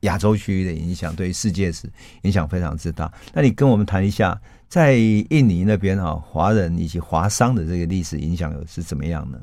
[0.02, 1.90] 亚洲区域的影响对于世界是
[2.22, 3.12] 影响非常之大。
[3.32, 9.40] 那你跟我们谈一下，在印尼那边啊，华人以及华商的这个历史影响是怎么样呢？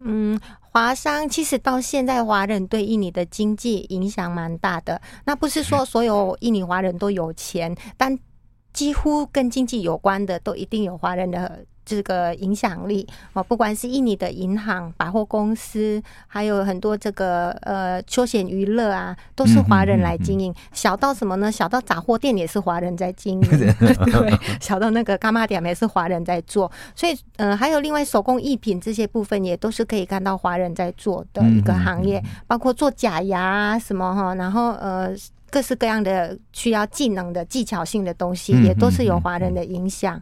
[0.00, 5.00] 嗯，华商其实到现在，华人对印尼的经济影响蛮大的。
[5.24, 8.18] 那不是说所有印尼华人都有钱，但
[8.72, 11.64] 几乎跟经济有关的，都一定有华人的。
[11.90, 20.54] 这个影响力哦，不管是印尼的银行、百货公司，还有很多这个呃休闲娱乐啊，都是华人来经营。
[20.72, 21.50] 小到什么呢？
[21.50, 23.50] 小到杂货店也是华人在经营，
[24.06, 26.70] 对，小到那个柑仔店也是华人在做。
[26.94, 35.10] 所以，呃，还有另外手工艺品这些部分，也都是可以看到华人在做的一个行业，包括做假牙啊什么哈，然后呃
[35.50, 40.20] 各式各样的需要技能的技巧性的东西，也都是有华人的影响。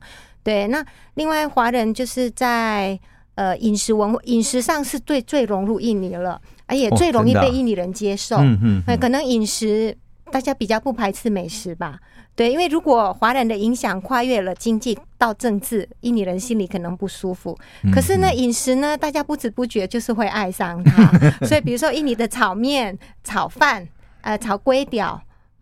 [0.49, 0.83] 对，那
[1.17, 2.99] 另外华人就是在
[3.35, 8.37] 呃饮食文化饮食上是最最融入印尼了，而且最容易被印尼人接受。
[8.37, 9.95] 哦、嗯嗯，那可能饮食
[10.33, 11.99] 大家比较不排斥美食吧？
[12.35, 17.55] 对，因为如果华人的影响跨越了经济到政治，印尼人心里可能不舒服。
[17.93, 21.13] 可是呢，饮食呢，大家不知不觉就是会爱上它。
[21.47, 23.87] 所以比如说印尼的炒面、炒饭、
[24.23, 24.83] 呃炒粿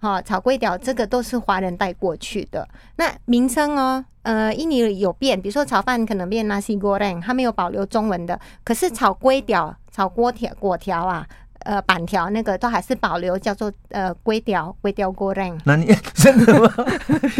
[0.06, 0.12] 条。
[0.12, 2.68] 好，炒粿条这个都是华人带过去的。
[2.96, 8.38] 那名称哦，呃，印尼有变，比如说炒饭可能变 nasi goreng，它没有保留中文的。
[8.62, 11.26] 可是炒粿条、炒锅条、粿条啊。
[11.66, 15.58] 呃，板条那个都还是保留，叫做呃粿条，粿条 goreng。
[15.64, 16.72] 那你真的吗？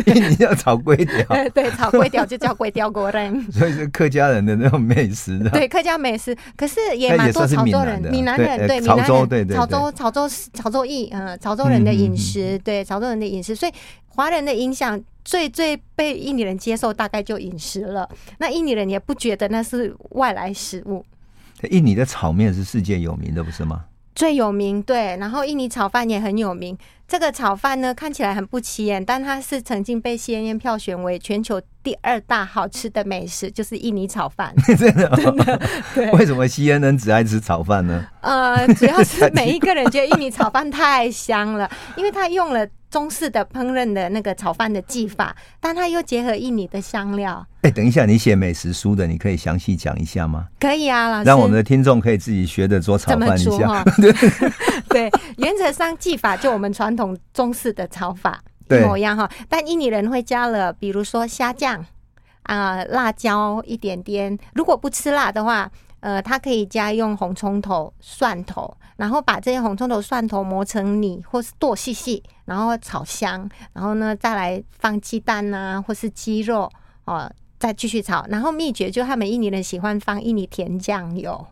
[0.04, 1.14] 你要炒龟雕？
[1.54, 3.40] 对，炒龟雕就叫粿条 goreng。
[3.56, 5.50] 所以是客家人的那种美食的。
[5.50, 13.72] 对，客家美食，可是也蛮多潮州人、闽南人，对，闽南人，对对，潮州、潮州、潮州裔，嗯，潮州人的饮食，对，潮州人的饮食，所以
[14.08, 18.08] 华人的影响最最被印尼人接受，大概就饮食了。
[18.38, 21.04] 那印尼人也不觉得那是外来食物。
[21.70, 23.84] 印尼的炒面是世界有名的，不是吗？
[24.16, 26.76] 最有名，对，然后印尼炒饭也很有名。
[27.06, 34.52] 这个炒饭呢，看起来很不起眼，但它是曾经被 CNN 票选为全球第二大好吃的美食，就是印尼炒饭。
[34.76, 35.60] 真的， 真的，
[35.94, 36.10] 对。
[36.10, 38.04] 为什么 CNN 只爱吃炒饭呢？
[38.22, 42.66] 呃，主要是 每一个人觉得印尼炒饭太香了，因为他用了。
[42.88, 47.44] 中式的烹饪的那个炒饭的技法，但它又结合印尼的香料。
[47.62, 50.46] 哎，等一下，你写美食书的，你可以详细讲一下吗？
[50.58, 53.84] 可以啊，老师，让我们的听众可以自己学着做炒饭一下。
[54.88, 59.30] 对，原则上技法就我们传统中式的炒法对一模一样哈。
[59.48, 61.84] 但印尼人会加了，比如说虾酱
[62.44, 64.38] 啊、辣椒一点点。
[64.54, 76.70] 如果不吃辣的话，呃，它可以加用红葱头、蒜头，然后把这些红葱头、蒜头磨成泥，或是剁细细，然后炒香，然后呢再来放鸡蛋呐、或是鸡肉
[77.06, 78.24] 哦，再继续炒。
[78.28, 81.46] 然后秘诀就他们印尼人喜欢放印尼甜酱油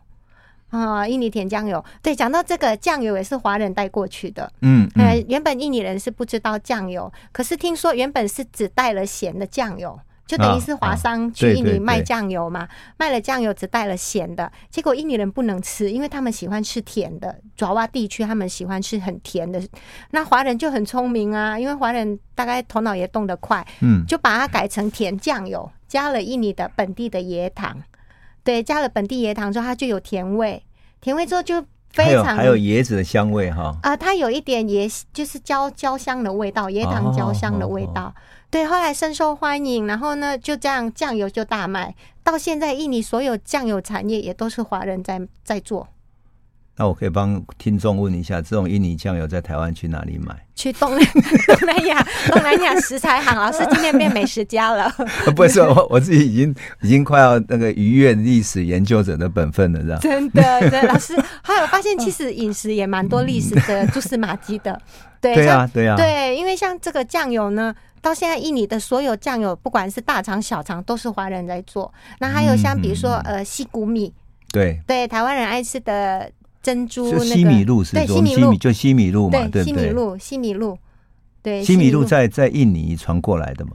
[0.77, 1.83] 啊，印尼甜酱油。
[2.01, 9.99] 对，讲到这个酱油也是华人带过去的，嗯，嗯呃，原本印尼人是不知道酱油，可是听说原本是只带了咸的酱油。
[10.27, 17.39] 就等于是华商去印尼卖酱油嘛，卖了酱油只带了咸的，结果印尼人不能吃，因为他们喜欢吃甜的。
[17.55, 19.61] 爪哇地区他们喜欢吃很甜的，
[20.09, 27.83] 那华人就很聪明啊，因为华人大概头脑也动得快，嗯，就把它改成甜酱油，加了印尼的本地的椰糖，
[28.43, 30.64] 对，加了本地椰糖之后它就有甜味，
[31.05, 38.11] 甜味之后就非常还有还有椰子的香味哈，啊，它有一点椰就是焦焦香的味道，椰糖焦香的味道。
[38.49, 41.93] 对，后来深受欢迎，然后呢，就这样酱油就大卖。
[42.23, 45.87] 到现在，印尼所有酱油产业也都是华人在在做。
[46.77, 50.35] 那我可以帮听众问一下，这种印尼酱油在台湾去哪里买？
[50.55, 51.05] 去东南
[51.57, 53.35] 东南亚东南亚食材行。
[53.35, 54.89] 老师今天变美食家了。
[55.35, 59.99] 不是我，我自己已经已经快要那个逾越历史研究者的本分了，这样。
[59.99, 64.81] 真的，对，老师还有发现，其实饮食也蛮多历史的蛛丝马迹的。
[65.21, 67.73] 对，对啊，对啊，对，因为像这个酱油呢。
[68.01, 71.91] 到现在，印尼的所有酱油，不管是大厂小厂，都是华人在做。
[72.19, 74.13] 那还有像比如说，呃，西谷米，
[74.53, 76.29] 对对，台湾人爱吃的
[76.65, 80.75] 珍珠那个西米露是，对西米露，就西米露嘛，对西米露，西米露，
[81.43, 83.73] 对西米露在在印尼传过来的嘛？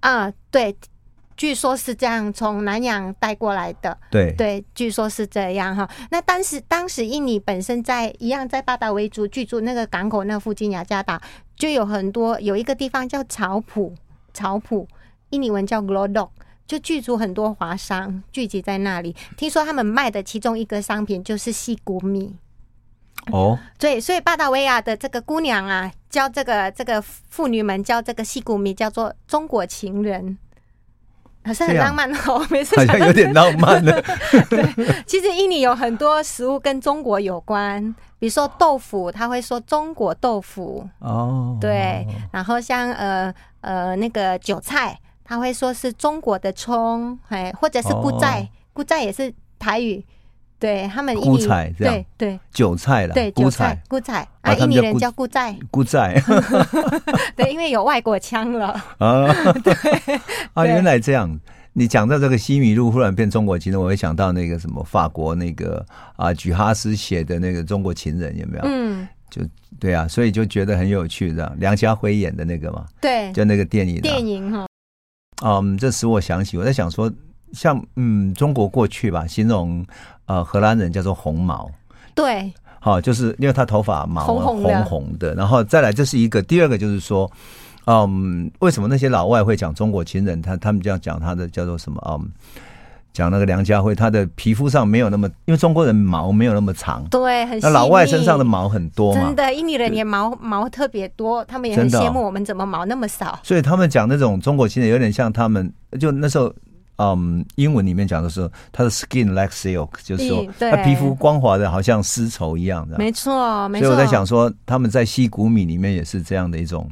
[0.00, 0.74] 啊，对，
[1.36, 3.98] 据说是这样，从南洋带过来的。
[4.10, 5.86] 对对，据说是这样哈。
[6.10, 11.20] 那当时当时印尼本身在一样在巴达维族居住那个港口那附近雅加达。
[11.56, 13.94] 就有很多，有一个地方叫草埔，
[14.32, 14.88] 草埔，
[15.28, 16.30] 印尼文叫 Glodok，
[16.70, 19.16] 就聚集很多华商聚集在那里。
[19.36, 22.36] 听说他们卖的其中一个商品就是细谷米。
[23.32, 30.38] 哦，对，所以巴达维亚的这个姑娘啊，教这个这个妇女们教这个细谷米叫做中国情人。
[31.44, 34.00] 好像很浪漫哦，没事，好像有点浪漫的。
[34.48, 37.82] 对，其实印尼有很多食物跟中国有关，
[38.20, 41.58] 比如说豆腐，他会说中国豆腐哦。
[41.60, 44.96] 对，然后像呃呃那个韭菜，
[45.30, 50.04] 他会说是中国的葱，哎，或者是菇菜，菇菜也是台语。
[50.58, 51.46] 对他们印尼，
[51.78, 56.20] 对对韭菜了，对韭菜菇菜啊，印尼人叫菇菜，菇菜。
[57.36, 59.32] 对，因为有外国腔了 啊。
[59.62, 59.72] 对
[60.52, 61.38] 啊，原来这样。
[61.74, 68.64] 你讲到这个西米露忽然变中国情人，我会想到那个什么法国那个啊，举哈斯写的那个中国情人有没有？
[68.64, 69.40] 嗯，就
[69.78, 74.66] 对啊，所以就觉得很有趣，这样梁家辉演的那个嘛，对，就那个电影，电影哈。
[75.42, 77.10] 嗯，这使我想起，我在想说，
[77.52, 79.84] 像嗯，中国过去吧，形容。
[80.26, 81.68] 呃，荷兰人叫做红毛，
[82.14, 87.28] 对，好，就是因为他头发毛红红红的，然后再来这是一个，第二个就是说，
[87.86, 90.40] 嗯，为什么那些老外会讲中国情人？
[90.40, 92.00] 他他们这样讲他的叫做什么？
[92.08, 92.30] 嗯，
[93.12, 97.58] 讲那个梁家辉，他的皮肤上没有那么，因为中国人毛没有那么长，对，很。
[97.60, 103.38] 那老外身上的毛很多嘛，真的，印尼人也毛毛特别多，他们也很羡慕我们怎么毛那么少。
[103.42, 106.52] 所以他们讲那种中国情人，有点像他们就那时候。
[107.02, 112.98] 嗯，英文里面讲的时候他的 skin like silk，就是说他皮肤光滑的，好像丝绸一样的。
[112.98, 113.86] 没错，没错。
[113.86, 116.86] 所以我在想说，他们在西谷米里面也是这样的一种，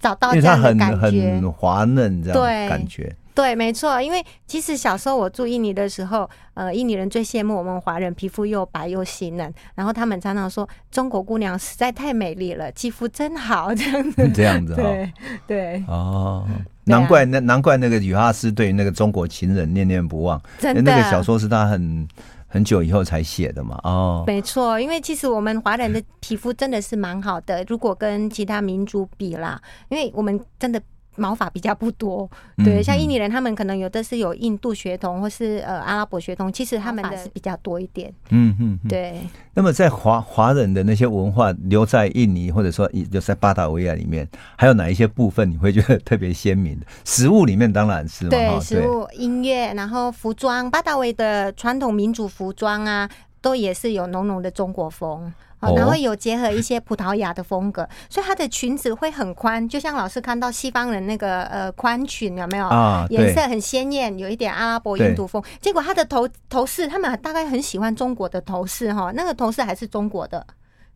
[0.00, 3.14] 找到这样的感觉，因为它很很滑嫩这样的感觉。
[3.40, 15.12] 对，没错，因为其实小时候我住印尼的时候，呃，印尼人最羡慕我们华人皮肤又白又细嫩，然后他们常常说中国姑娘实在太美丽了，肌肤真好，这样子，这样子哈，对
[15.46, 16.46] 对哦，
[16.84, 22.06] 难怪那难怪那个雨哈斯对那个中国情人念念不忘，真的，那个小说是他很
[22.46, 30.78] 很久以后才写的嘛，哦，没错，因为其实我们华人的皮肤真的是蛮好的，如果跟其他民族比啦，因为我们真的。
[31.20, 32.28] 毛发比较不多，
[32.64, 38.10] 对，像印尼人，他们可能有的是有印度血统，或是呃阿拉伯血统，其实他们的是比较多一点。
[38.30, 39.20] 嗯嗯，对。
[39.52, 46.86] 那么在华华人的那些文化留在印尼，或者说留在巴达维亚里面，还有哪一些部分你会觉得特别鲜明的？
[47.04, 53.08] 食物里面当然是嘛，对，食物、音乐，然后服装，巴达维的传统民族服装啊，
[53.42, 55.30] 都也是有浓浓的中国风。
[55.60, 62.66] 然后有结合一些葡萄牙的风格，所以她的裙子会很宽，就像老师看到西方人那个呃宽裙有没有？
[62.66, 65.42] 啊，颜色很鲜艳，有一点阿拉伯印度风。
[65.60, 70.46] 结果她的头头饰，他们大概很喜欢中国的头饰哈，那个头饰还是中国的，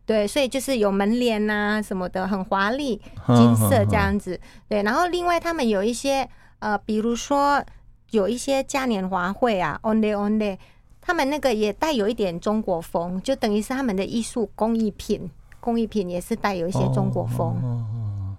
[0.05, 4.39] 对，所以就是有门帘呐、啊、什么的，很华丽，金色这样子。
[4.67, 6.27] 对，然后另外他们有一些
[6.59, 7.63] 呃，比如说
[8.11, 10.57] 有一些嘉年华会啊，Only Only，
[11.05, 17.55] 他们那个也带有一点中国风，就等于是他们的艺术工艺品，工艺品也是带有一些中国风。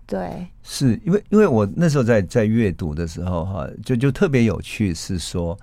[0.06, 5.56] 对，是因为因为我那时候在在阅读的时候哈，就就特别有趣，是说。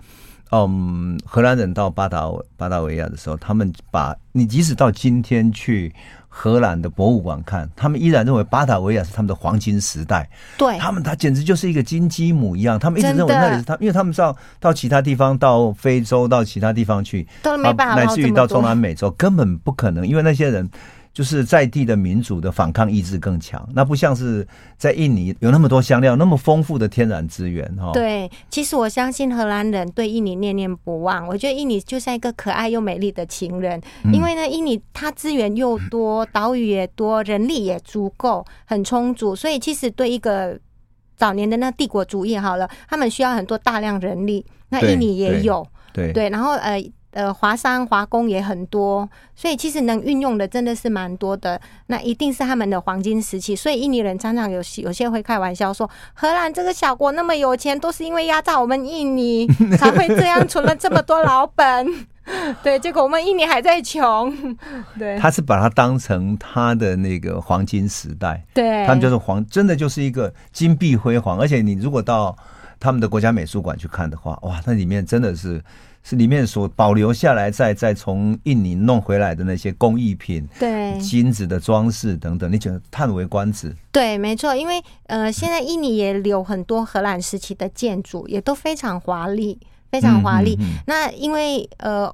[0.55, 5.91] 嗯，荷兰人到巴达巴达维亚的时候，他们把你即使到今天去
[6.35, 10.27] 荷兰的博物馆看，他们依然认为巴达维亚是他们的黄金时代。
[10.57, 12.79] 对，他们，他简直就是一个金鸡母一样。
[12.79, 20.67] 他们一直认为那里是他，因为他们知道到其他地方，到非洲，到其他地方去，都没办法，乃至于到中南美洲，根本不可能，因为那些人。
[21.13, 24.45] 就是在地的民族的反抗意志更强，那不像是
[24.77, 27.91] 在印尼有那么多香料，那么丰富的天然资源哈。
[27.93, 31.27] 对，其实我相信荷兰人对印尼念念不忘。
[31.27, 33.79] 我觉得印尼就像一个可爱又美丽的情人，
[34.11, 40.59] 因为呢，印尼它资源又多，岛屿也多，人力也足够，很充足，所以其实对一个
[41.15, 46.83] 早年的那帝国主义好了，他们需要很多大量人力，那印尼也有，对对，对，然后呃。
[47.13, 51.61] 呃，华商华工也很多，所以其实能运用的真的是蛮多的。
[51.85, 53.55] 那一定是他们的黄金时期。
[53.55, 59.47] 所以印尼人常常有有些会开玩笑说，荷兰这个小国那么有钱，都是因为压榨我们印尼
[59.77, 61.87] 才会这样存了这么多老本。
[62.63, 64.35] 对，结果我们印尼还在穷。
[64.97, 68.43] 对，他是把它当成他的那个黄金时代。
[68.55, 71.39] 对，他们就是黄，真的就是一个金碧辉煌。
[71.39, 72.35] 而且你如果到
[72.79, 75.63] 他们的国家美术馆去看的话，哇，那里面真的是。
[76.03, 83.73] 是里面所保留下来，再再从印尼弄回来的那些工艺品，对金子的装饰等等，你觉得叹为观止。
[83.89, 89.57] 对，没错，因为呃，现在印尼也有很多荷兰时期的建筑，也都非常华丽，
[89.89, 90.57] 非常华丽。
[90.59, 90.83] 嗯嗯嗯。
[90.87, 92.11] 那因为呃，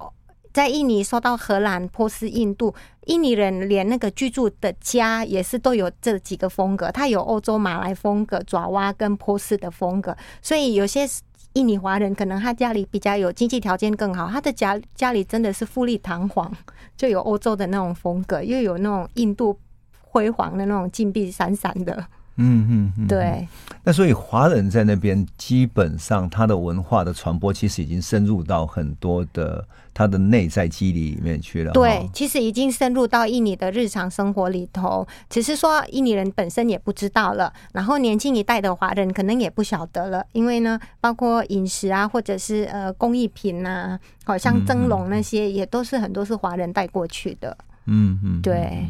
[0.52, 2.72] 在印尼受到荷兰、波斯、印度，
[3.06, 11.08] 印尼人连那个居住的家也是都有这几个风格，它有欧洲马来风格、爪哇跟波斯的风格，所以有些。
[11.54, 16.52] 印尼华人可能他家里比较有经济条件更好，他的家家里真的是富丽堂皇，
[16.96, 19.58] 就有欧洲的那种风格，又有那种印度
[20.00, 22.06] 辉煌的那种金碧闪闪的。
[22.40, 23.46] 嗯嗯嗯，对。
[23.84, 31.72] 那所以华人在那边基本上他的文化的传播，其实已经深入到很多的他的内在肌理里面去了。
[31.72, 47.56] 对，其实已经深入到印尼的日常生活里头，只是说印尼人本身也不知道了，然后年轻一代的华人可能也不晓得了，因为呢，包括饮食啊，或者是呃工艺品呐，好像蒸笼那些，也都是很多是华人带过去的。
[47.86, 48.88] 嗯嗯，对。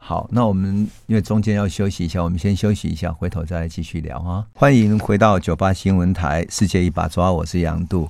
[0.00, 4.46] 好，那我们因为中间要休息一下，我们先休息一下，回头再来继续聊啊！
[4.54, 8.08] 欢迎回到九八新闻台《世界一把抓》，我是杨度。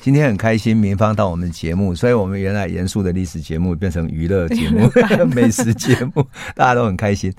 [0.00, 4.90] 今天很开心，明芳到我们节目，所以我们原来严肃的历史节目变成娱乐节目、
[5.34, 7.32] 美食节目，大家都很开心。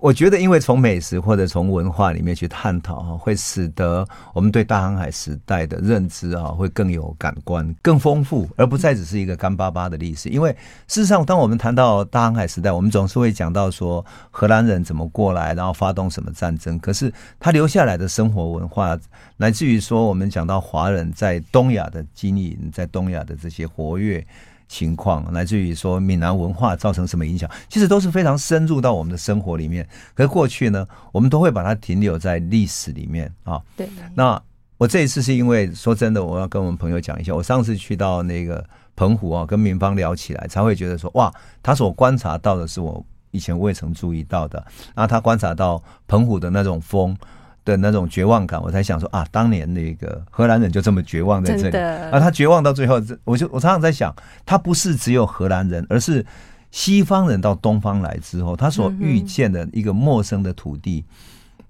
[0.00, 10.30] 我觉得，因为从美食或者从文化里面去探讨哈，会使得我们对大航海时代的认知啊，会更有感官、更丰富，而不再只是一个干巴巴的历史。
[10.30, 10.50] 因为
[10.86, 16.78] 事实上，当我们谈到大航海时代，我们总是会讲到说荷兰人怎么过来，然后发动什么战争。
[16.78, 18.98] 可是他留下来的生活文化，
[19.36, 24.26] 乃至于说我们讲到华人在东亚的经营，在东亚的这些活跃。
[24.68, 29.88] 情况来自于说闽南文化造成什么影响，其实都是非常深入到我们的生活里面。
[30.14, 33.60] 可是过去呢，我们都会把它停留在历史里面啊。
[33.76, 33.88] 对。
[34.14, 34.40] 那
[34.76, 37.34] 我这一次是因为说真的，我要跟我们朋友讲一下。
[37.34, 44.62] 我上次去到那个澎湖啊，跟明芳聊起来，才会觉得说哇，他所观察到的是我以前未曾注意到的。
[44.94, 47.16] 然后他观察到澎湖的那种风。
[47.68, 54.14] 的那种绝望感，我才想说啊，当年那个荷兰人就这么绝望在这里啊，他绝望到最后，我就我常常在想，
[54.46, 56.24] 他不是只有荷兰人，而是
[56.70, 61.04] 西方人到东方来之后，他所遇见的一个陌生的土地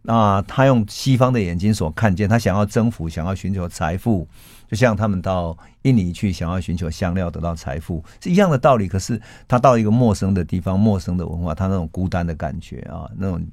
[0.06, 4.26] 啊，他用西方的眼睛所看见，他想要征服，想要寻求财富，
[4.68, 8.86] 就像他们到印尼去想要寻求香料得到财富是一样的道理。
[8.86, 13.44] 可是他到一个陌生的地方，陌生的文化，他那种孤单的感觉啊，那种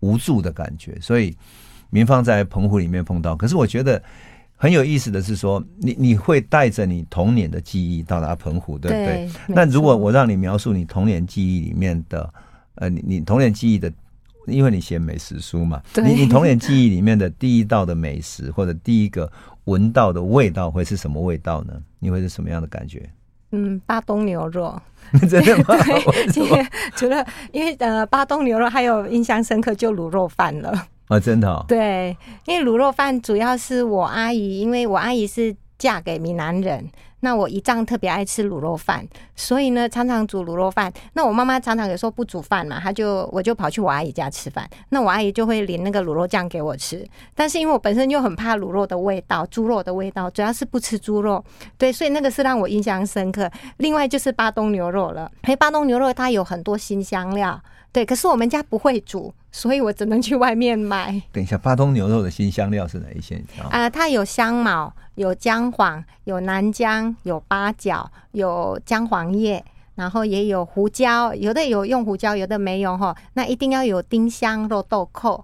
[0.00, 1.34] 无助的感觉，所以。
[1.90, 4.02] 明芳在澎湖里面碰到，可是我觉得
[4.56, 9.06] 很有意思的是说，你你会带着你童年的记忆到达澎湖，对不对？
[9.06, 12.32] 对，那如果我让你描述你童年记忆里面的，
[12.76, 13.92] 呃，你你童年记忆的，
[14.46, 19.30] 因为你写美食书嘛，你你童年记忆里面的第一道的美食或者第一个
[19.64, 21.74] 闻到的味道会是什么味道呢？
[21.98, 23.08] 你会是什么样的感觉？
[23.52, 24.80] 嗯，巴东牛肉，
[25.30, 25.64] 真的吗？
[26.34, 30.86] 对，除了因为呃，巴东牛肉还有印象深刻就卤肉饭了。
[31.08, 36.90] 啊、真的、哦，对，因为卤肉饭主要是我阿姨，因为我阿姨是嫁给闽南人，
[37.20, 40.92] 那我姨丈特别爱吃卤肉饭，所以呢，常常煮卤肉饭。
[41.12, 44.68] 那我妈妈常常有时候不煮饭嘛，她就我就跑去我阿姨家吃饭。
[44.88, 47.06] 那我阿姨就会淋那个卤肉酱给我吃。
[47.34, 51.44] 但是因为我本身就很怕卤肉的味道，猪肉的味道，主要是不吃猪肉，
[51.78, 53.48] 对，所以那个是让我印象深刻。
[53.76, 57.60] 另外就是巴东牛肉了，因为巴东牛肉它有很多辛香料。
[57.92, 61.10] 对，可是我们家不会煮，所以我只能去外面买。
[61.32, 63.36] 等一下，巴东牛肉的新香料是哪一些？
[63.58, 73.16] 啊、呃，它有香茅，有姜黄，有南姜，有八角，有姜黄叶，然后也有胡椒，有的有用胡椒，有的没有哈。
[73.32, 75.42] 那一定要有丁香、肉豆蔻，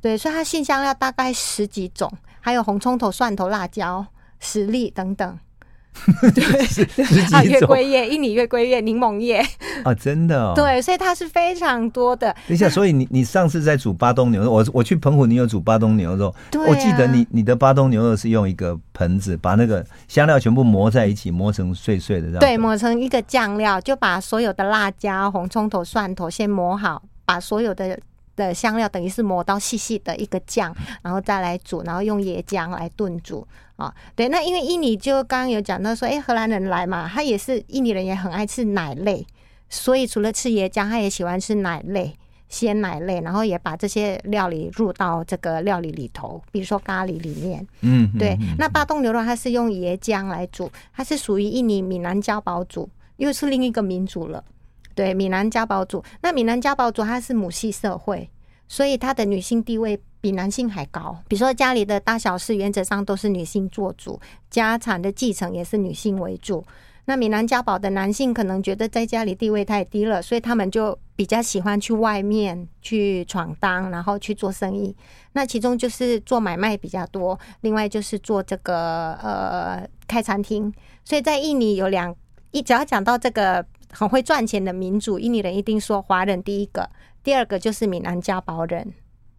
[0.00, 2.10] 对，所以它辛香料大概十几种，
[2.40, 4.06] 还有红葱头、蒜头、辣椒、
[4.40, 5.38] 十粒等等。
[6.34, 9.44] 对，十几 种月桂叶、印尼月桂叶、柠檬叶
[9.82, 10.52] 啊，真的哦。
[10.54, 12.32] 对，所以它是非常多的。
[12.46, 16.34] 等一下，所以你你上次在煮巴东牛肉，我我去澎湖，你有煮巴东牛肉？
[16.50, 22.38] 对、啊，我记得你你的巴东牛肉是用一个盆子把那个香料全部磨在一起，磨成碎碎的。
[22.38, 27.98] 对，磨成一个酱料，就把所有的辣椒、红葱头、蒜头先磨好，把所有的。
[28.36, 30.70] 的香料等于是磨到细细的一个酱，
[31.00, 33.94] 然后再来煮，然后用椰浆来炖煮啊。
[34.14, 39.26] 对，那因为印尼就刚刚有讲到说，哎，荷兰人来嘛，他也是印尼人，也很爱吃奶类，
[39.68, 42.16] 所以除了吃椰浆，他也喜欢吃奶类、
[42.48, 47.66] 鲜奶类，然后也把这些料理入到这个料理里头，比如说咖喱里面。
[47.80, 48.36] 嗯，对。
[48.58, 54.44] 那巴东牛肉它是用椰浆来煮，它是属于印尼闽南交保族，又是另一个民族了。
[54.94, 58.30] 对，闽南家宝族，那闽南家宝族它是母系社会，
[58.66, 61.16] 所以它的女性地位比男性还高。
[61.28, 64.18] 比如说家里的大小事，原则上都是女性做主，
[64.50, 66.64] 家产的继承也是女性为主。
[67.04, 74.96] 那闽南家宝的男性可能觉得在家里地位太低了，所以他们就比较喜欢去外面去闯荡，然后去做生意。
[75.34, 80.74] 那其中就是做买卖比较多，另外就是做这个呃开餐厅。
[81.04, 82.12] 所以在印尼有两
[82.50, 83.64] 一，只要讲到这个。
[83.92, 86.90] 很会赚钱的民族，印尼人一定说华人第一个，
[87.22, 88.92] 第二个就是闽南家宝人，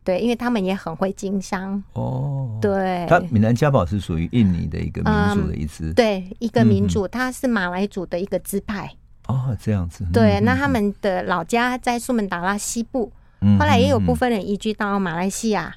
[0.08, 2.58] 对，因为他们也很会经商哦。
[2.62, 8.90] 对，他闽南家宝是属于印尼的一个民族的一支、嗯，对，一个民族，他是马来族的一个支派。
[9.28, 10.06] 哦，这样子。
[10.14, 13.12] 对，那他们的老家在苏门答腊西部，
[13.60, 15.76] 后来也有部分人移居到马来西亚。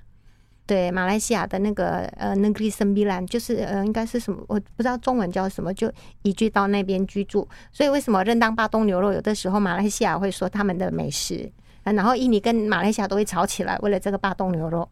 [0.65, 7.49] 对，马来西亚的那个呃，Negeri Sembilan，就是呃，应该是什么，我不知道中文叫什么，就移居到那边居住。
[7.73, 11.51] 所以为什么认当巴东牛肉，有的时候马来西亚会说他们的美食，
[11.95, 14.89] 然后印尼跟马来西亚都会吵起来，为了这个巴东牛肉。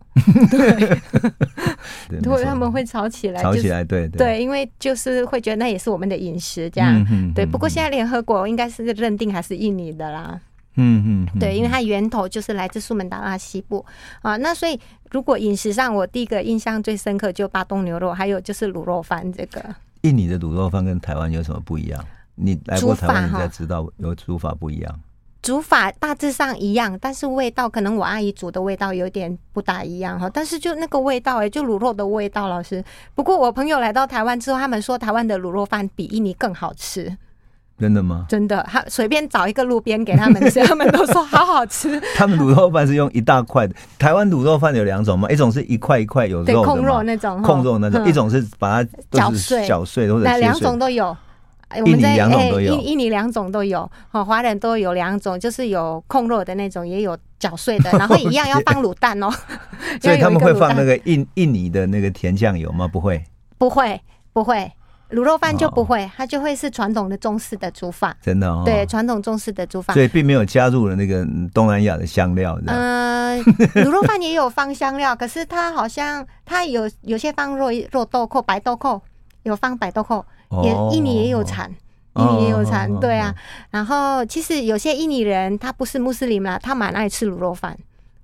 [0.50, 7.04] 对，对，他们会吵起来，吵起来，对对，对，因为就是会觉得那也是我们的饮食，这样。
[7.34, 10.40] 对，不过现在联合国应该是认定还是印尼的啦。
[10.80, 13.84] 嗯嗯，对，因为它源头就是来自苏门答腊西部
[14.22, 14.36] 啊。
[14.36, 14.78] 那所以
[15.10, 19.60] 如果饮食上，我第一个印象最深刻就巴东牛肉，还有就是卤肉饭这个。
[20.02, 22.04] 印尼的卤肉饭跟台湾有什么不一样？
[22.36, 25.00] 你来过台湾，你才知道有煮法不一样。
[25.40, 30.28] 煮法大致上一样，但是味道可能我阿姨煮的味道有点不大一样哈。
[30.28, 32.84] 但是就那个味道哎，就卤肉的味道，老师。
[33.14, 37.16] 不过我朋友来到台湾之后，他们说台湾的卤肉饭比印尼更好吃。
[37.78, 38.26] 真的吗？
[38.28, 42.02] 真的，他随便找一个路边给他们吃，他们都说好好吃。
[42.16, 43.74] 他们卤肉饭是用一大块的。
[44.00, 51.16] 台湾卤肉饭有两种嘛，一种是一块一块有肉的嘛，控肉那种，控肉那种；一种是把它搅碎，搅碎或者切两种都有。
[51.76, 53.90] 印尼两种都有，印印尼两种都有。
[54.08, 59.30] 好，华人都有两种，就是有控肉的那种，也有搅碎的， 然后一样要放卤蛋哦。
[60.00, 62.88] 所以他们会放那个印印尼的那个甜酱油吗？
[62.88, 63.22] 不会，
[63.58, 64.00] 不会，
[64.32, 64.72] 不会。
[65.10, 68.14] 卤肉饭就不会，哦、它就会是传统的中式的煮法。
[68.20, 68.62] 真的哦。
[68.66, 69.94] 对，传统中式的煮法。
[69.94, 72.60] 所以并没有加入了那个东南亚的香料。
[72.66, 73.42] 嗯，
[73.74, 79.00] 卤肉饭也有放香料，可是它好像它有有些放肉肉豆蔻、白豆蔻，
[79.44, 80.22] 有放白豆蔻，
[80.62, 81.70] 也印尼也有产，
[82.14, 82.88] 印尼也有产。
[83.00, 83.34] 对啊，
[83.70, 87.78] 然后其实有些印尼人他不是穆斯林啦，他蛮爱吃卤肉饭。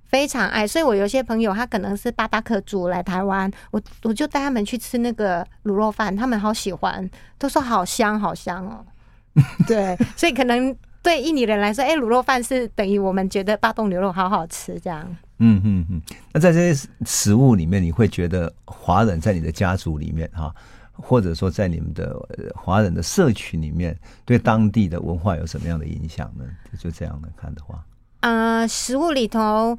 [0.07, 8.85] 非常爱，所以我有些朋友他可能是巴巴克族来台湾，我我就带他们去吃那个卤肉饭，他们好喜欢，都说好香好香哦。
[9.67, 15.03] 对，所以可能对印尼人来说，哎、欸，卤肉饭是等于我们觉得巴东牛肉好好吃这样。
[15.39, 16.01] 嗯嗯嗯。
[16.31, 20.53] 那在这些食物里面，你会觉得华人在你的家族里面哈，
[20.97, 22.15] 或者说在你们的
[22.55, 26.45] 华人的社群里面，对当地的文化有什么样的影响呢？
[26.79, 27.85] 就这样来看的话，
[28.21, 29.77] 呃，食物里头。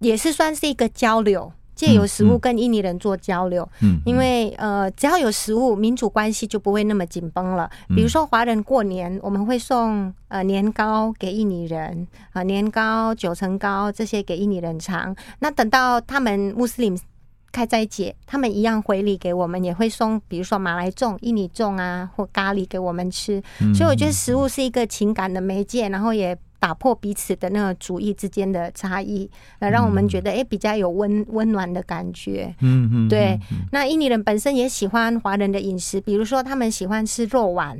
[0.00, 3.68] 也是算是一个交流，借由食物跟印尼人做交流。
[3.80, 7.68] 嗯，因为呃，只要有食物，民主关系就不会那么紧绷了。
[7.88, 15.12] 比如说华人过年，我们会送呃年糕给印尼人啊，年糕、九层糕这些给印尼人尝。
[15.40, 16.96] 那等到他们穆斯林
[17.50, 23.42] 开斋节，他们一样回礼给我们，也会送，比如说马来粽、印尼粽啊，或咖喱给我们吃。
[23.74, 29.30] 所以我觉得食物是一个情感的媒介，然后也打破彼此的那个主义之间的差异，
[29.60, 32.54] 呃，让我们觉得哎，比较有温温暖的感觉。
[32.60, 33.38] 嗯嗯，对。
[33.72, 37.78] 那印尼人本身也喜欢华人的饮食，比如说他们喜欢吃肉丸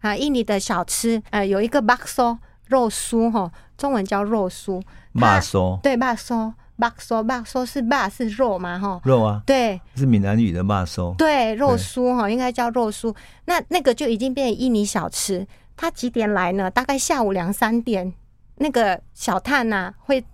[0.00, 2.38] 啊，印尼的小吃，呃，有一个 bakso
[2.68, 4.80] 肉酥哈，中文叫肉酥。
[5.12, 6.52] 马酥对马酥。
[6.88, 8.78] 肉酥，巴酥是巴是肉嘛？
[8.78, 13.14] 哈，肉啊，对，是闽南语的巴酥，对，肉酥哈，应该叫肉酥。
[13.44, 15.46] 那那个就已经变成印尼小吃。
[15.76, 16.70] 他几点来呢？
[16.70, 18.12] 大概下午两三点，
[18.56, 20.24] 那个小探呐、啊、会。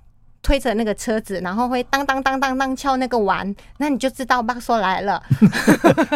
[0.42, 5.22] 推着那个车子，然后会当当当当当敲那个碗，那你就知道肉酥来了。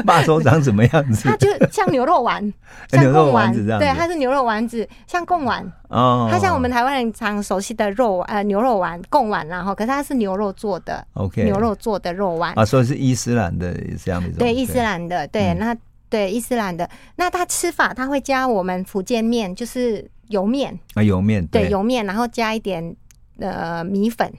[0.07, 1.29] 肉酥长什么样子？
[1.29, 2.41] 它就像牛肉丸，
[2.89, 3.81] 像贡丸子这样。
[3.81, 5.71] 对，它是牛肉丸子，像贡丸。
[5.89, 6.29] 哦。
[6.31, 11.05] 它像我们台湾人常熟悉的肉呃牛肉丸贡丸，然后可是它是牛肉做的。
[11.15, 11.45] OK。
[11.45, 12.53] 牛肉做的肉丸。
[12.55, 14.31] 啊，所以是伊斯兰的这样的。
[14.39, 15.77] 对，伊斯兰的，对，那
[16.09, 21.47] 对伊斯兰的，那它吃法它会加我们福建面，就是油面啊，油面。
[21.49, 22.95] 对，油面，然后加一点。
[23.43, 24.33] 呃，米粉、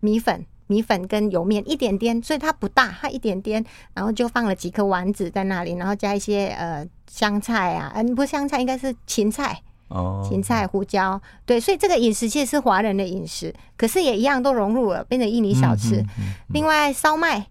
[0.00, 15.96] 米粉、米粉跟油面一点点，所以它不大，它一点点，然后就放了几颗丸子在那里，然后加一些呃香菜啊，嗯、呃，不是香菜，应该是芹菜哦，芹菜、胡椒，对，所以这个饮食其实是华人的饮食，可是也一样都融入了，变成印尼小吃。
[15.96, 17.46] 嗯嗯嗯、另外，烧麦，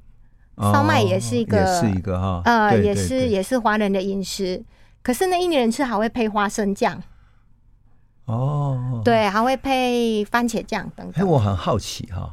[0.58, 4.64] 烧麦也是一个，也是一个哈，呃，也是也是华人的饮食，
[5.02, 7.02] 可是呢，印尼人吃还会配花生酱。
[8.26, 11.14] 哦，对，还会配番茄酱等等。
[11.16, 12.32] 哎，我很好奇哈，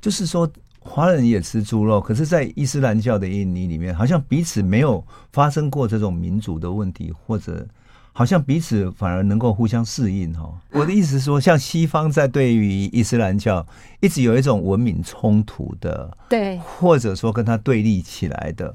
[0.00, 0.50] 就是说
[0.80, 5.02] 华人也吃猪肉，可是，在伊斯兰教的印尼里面，好像彼此没有
[5.32, 7.66] 发生过这种民族的问题，或者
[8.12, 10.52] 好像彼此反而能够互相适应哈。
[10.72, 13.64] 我的意思是说，像西方在对于伊斯兰教
[14.00, 18.74] 一直有一种文明冲突的，对，或者说跟他对立起来的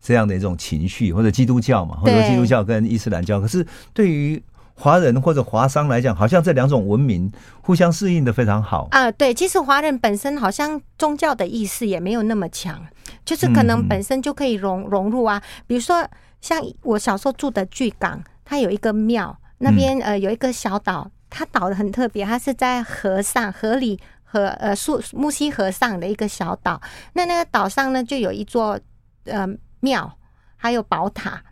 [0.00, 4.42] 这样的一种情绪，或者基督教嘛，或者基督教跟伊斯兰教，可是对于
[4.78, 9.10] 华人或者华商来讲，好像这两种文明互相适应的非常好啊。
[9.10, 12.80] 对，其实华人本身好像宗教的意识也没有那么强，
[13.24, 15.42] 就是可能本身就可以融融入啊。
[15.66, 16.06] 比如说，
[16.42, 26.78] 像我小时候住的巨港，它有一个庙，那边呃有一个小岛，它岛的很特别，它是在河上河里河呃树木溪河上的一个小岛。
[27.14, 28.78] 那那个岛上呢，就有一座
[29.24, 29.48] 呃
[29.80, 30.18] 庙，
[30.56, 31.42] 还有宝塔。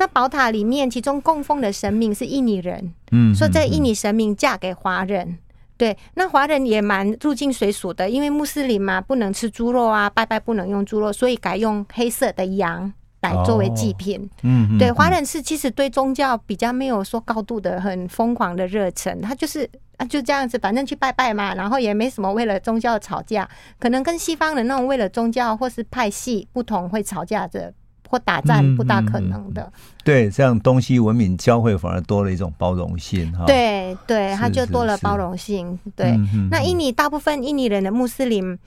[0.00, 5.36] 那宝塔里面，其中供奉的神明是印尼人，嗯，说这印尼神明嫁给华人，
[5.76, 12.90] 对，那华人也蛮入境随俗的，因为穆斯林嘛，不能吃猪肉啊，拜拜不能用猪肉，所以改用黑色的羊
[13.20, 23.46] 来作为祭品，嗯，对，华人是其实对宗教比较没有说高度的很疯狂的热忱，他就是啊就这样子，反正去拜拜嘛，然后也没什么为了宗教吵架，
[23.78, 27.74] 可能跟西方人那种为了宗教或是派系不同会吵架的。
[28.10, 33.44] 或打战不大可能的，嗯嗯嗯、对，这样东西文明交汇反而多了一种包容性哈。
[33.46, 35.78] 对对，它就多了包容性。
[35.94, 36.18] 对，
[36.50, 38.58] 那印尼大部分印尼人的穆斯林，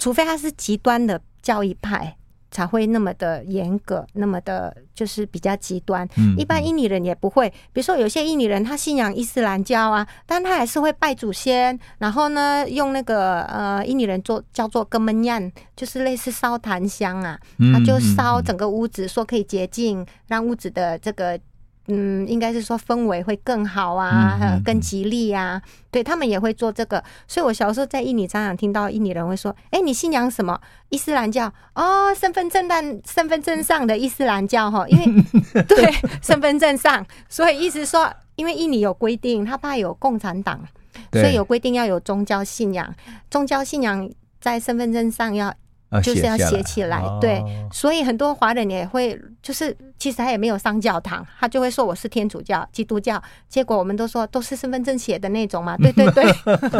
[0.00, 2.16] 除非他是极端的教义派。
[2.56, 6.08] 才会那么的严格，那么的就是比较极端。
[6.38, 17.38] 一般印尼人也不会，比如说有些印尼人他信仰伊斯兰教啊，但他还是会拜祖先，然后呢用那个呃印尼人做叫做根门样，就是类似烧檀香啊，
[17.74, 21.38] 他就烧整个屋子，说可以洁净，让屋子的这个。
[21.88, 25.60] 嗯，应该是说氛围会更好啊，嗯、更吉利啊。
[25.90, 30.60] 对，他们也会做这个，所以我小时候在印尼常常听到印尼人会说：“哎，你信仰什么？
[30.90, 35.06] 伊斯兰教哦，身份证但身份证上的伊斯兰教哈，因为
[35.68, 40.60] 对身份证上，所以意思说，因为印尼有规定，他怕有共产党，
[41.12, 42.94] 所以有规定要有宗教信仰，
[43.30, 44.10] 宗教信仰
[44.40, 45.54] 在身份证上要。”
[46.00, 47.42] 就是要写起来，对，
[47.72, 56.24] 所以很多华人也会，就是其实他也没有上教堂，他就会说我是天主教、基督教，结果我们都说都是身份证写的那种嘛，对 对对，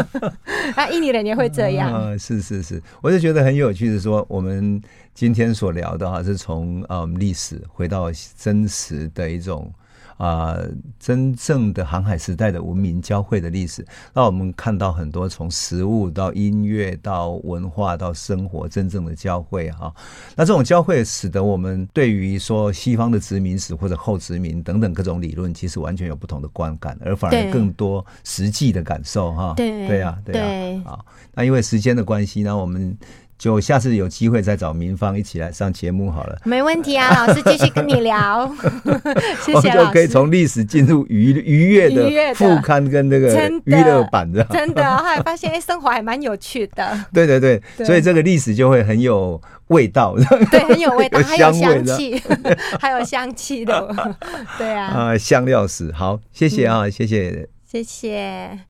[0.75, 4.81] 啊，印尼人也会这样，嗯，是是是，我就觉得很有趣的说，我们
[5.13, 9.71] 今天所聊的哈，是从嗯历史回到真实的一种。
[10.17, 19.93] 啊、呃，真正的航海时代的文明交汇的历史，让我们看到很多从食物到音乐到文化到生活真正的交汇哈。
[20.35, 29.53] 那这种交汇使得我们对于说西方的殖民史或者后殖民等等各种理论，其实完全有不同的观感，而反而更多实际的感受哈。
[29.55, 30.83] 对对呀，对呀。
[30.83, 32.97] 好，那因为时间的关系呢，我们。
[33.37, 36.37] 就下次有机会再找明芳一起来上节目好了。
[36.43, 38.51] 没问题啊，老师继续跟你聊。
[39.45, 43.27] 谢谢就可以从历史进入愉愉悦的副刊跟那个
[43.65, 44.43] 娱乐版的。
[44.45, 47.05] 真的，后来发现哎，生活还蛮有趣的。
[47.13, 50.15] 对对对，所以这个历史就会很有味道。
[50.49, 52.21] 对，很有味道， 还有香气，
[52.81, 54.15] 还有香气的。
[54.57, 54.85] 对啊。
[54.87, 58.59] 啊，香料史，好，谢谢啊，谢谢，谢谢。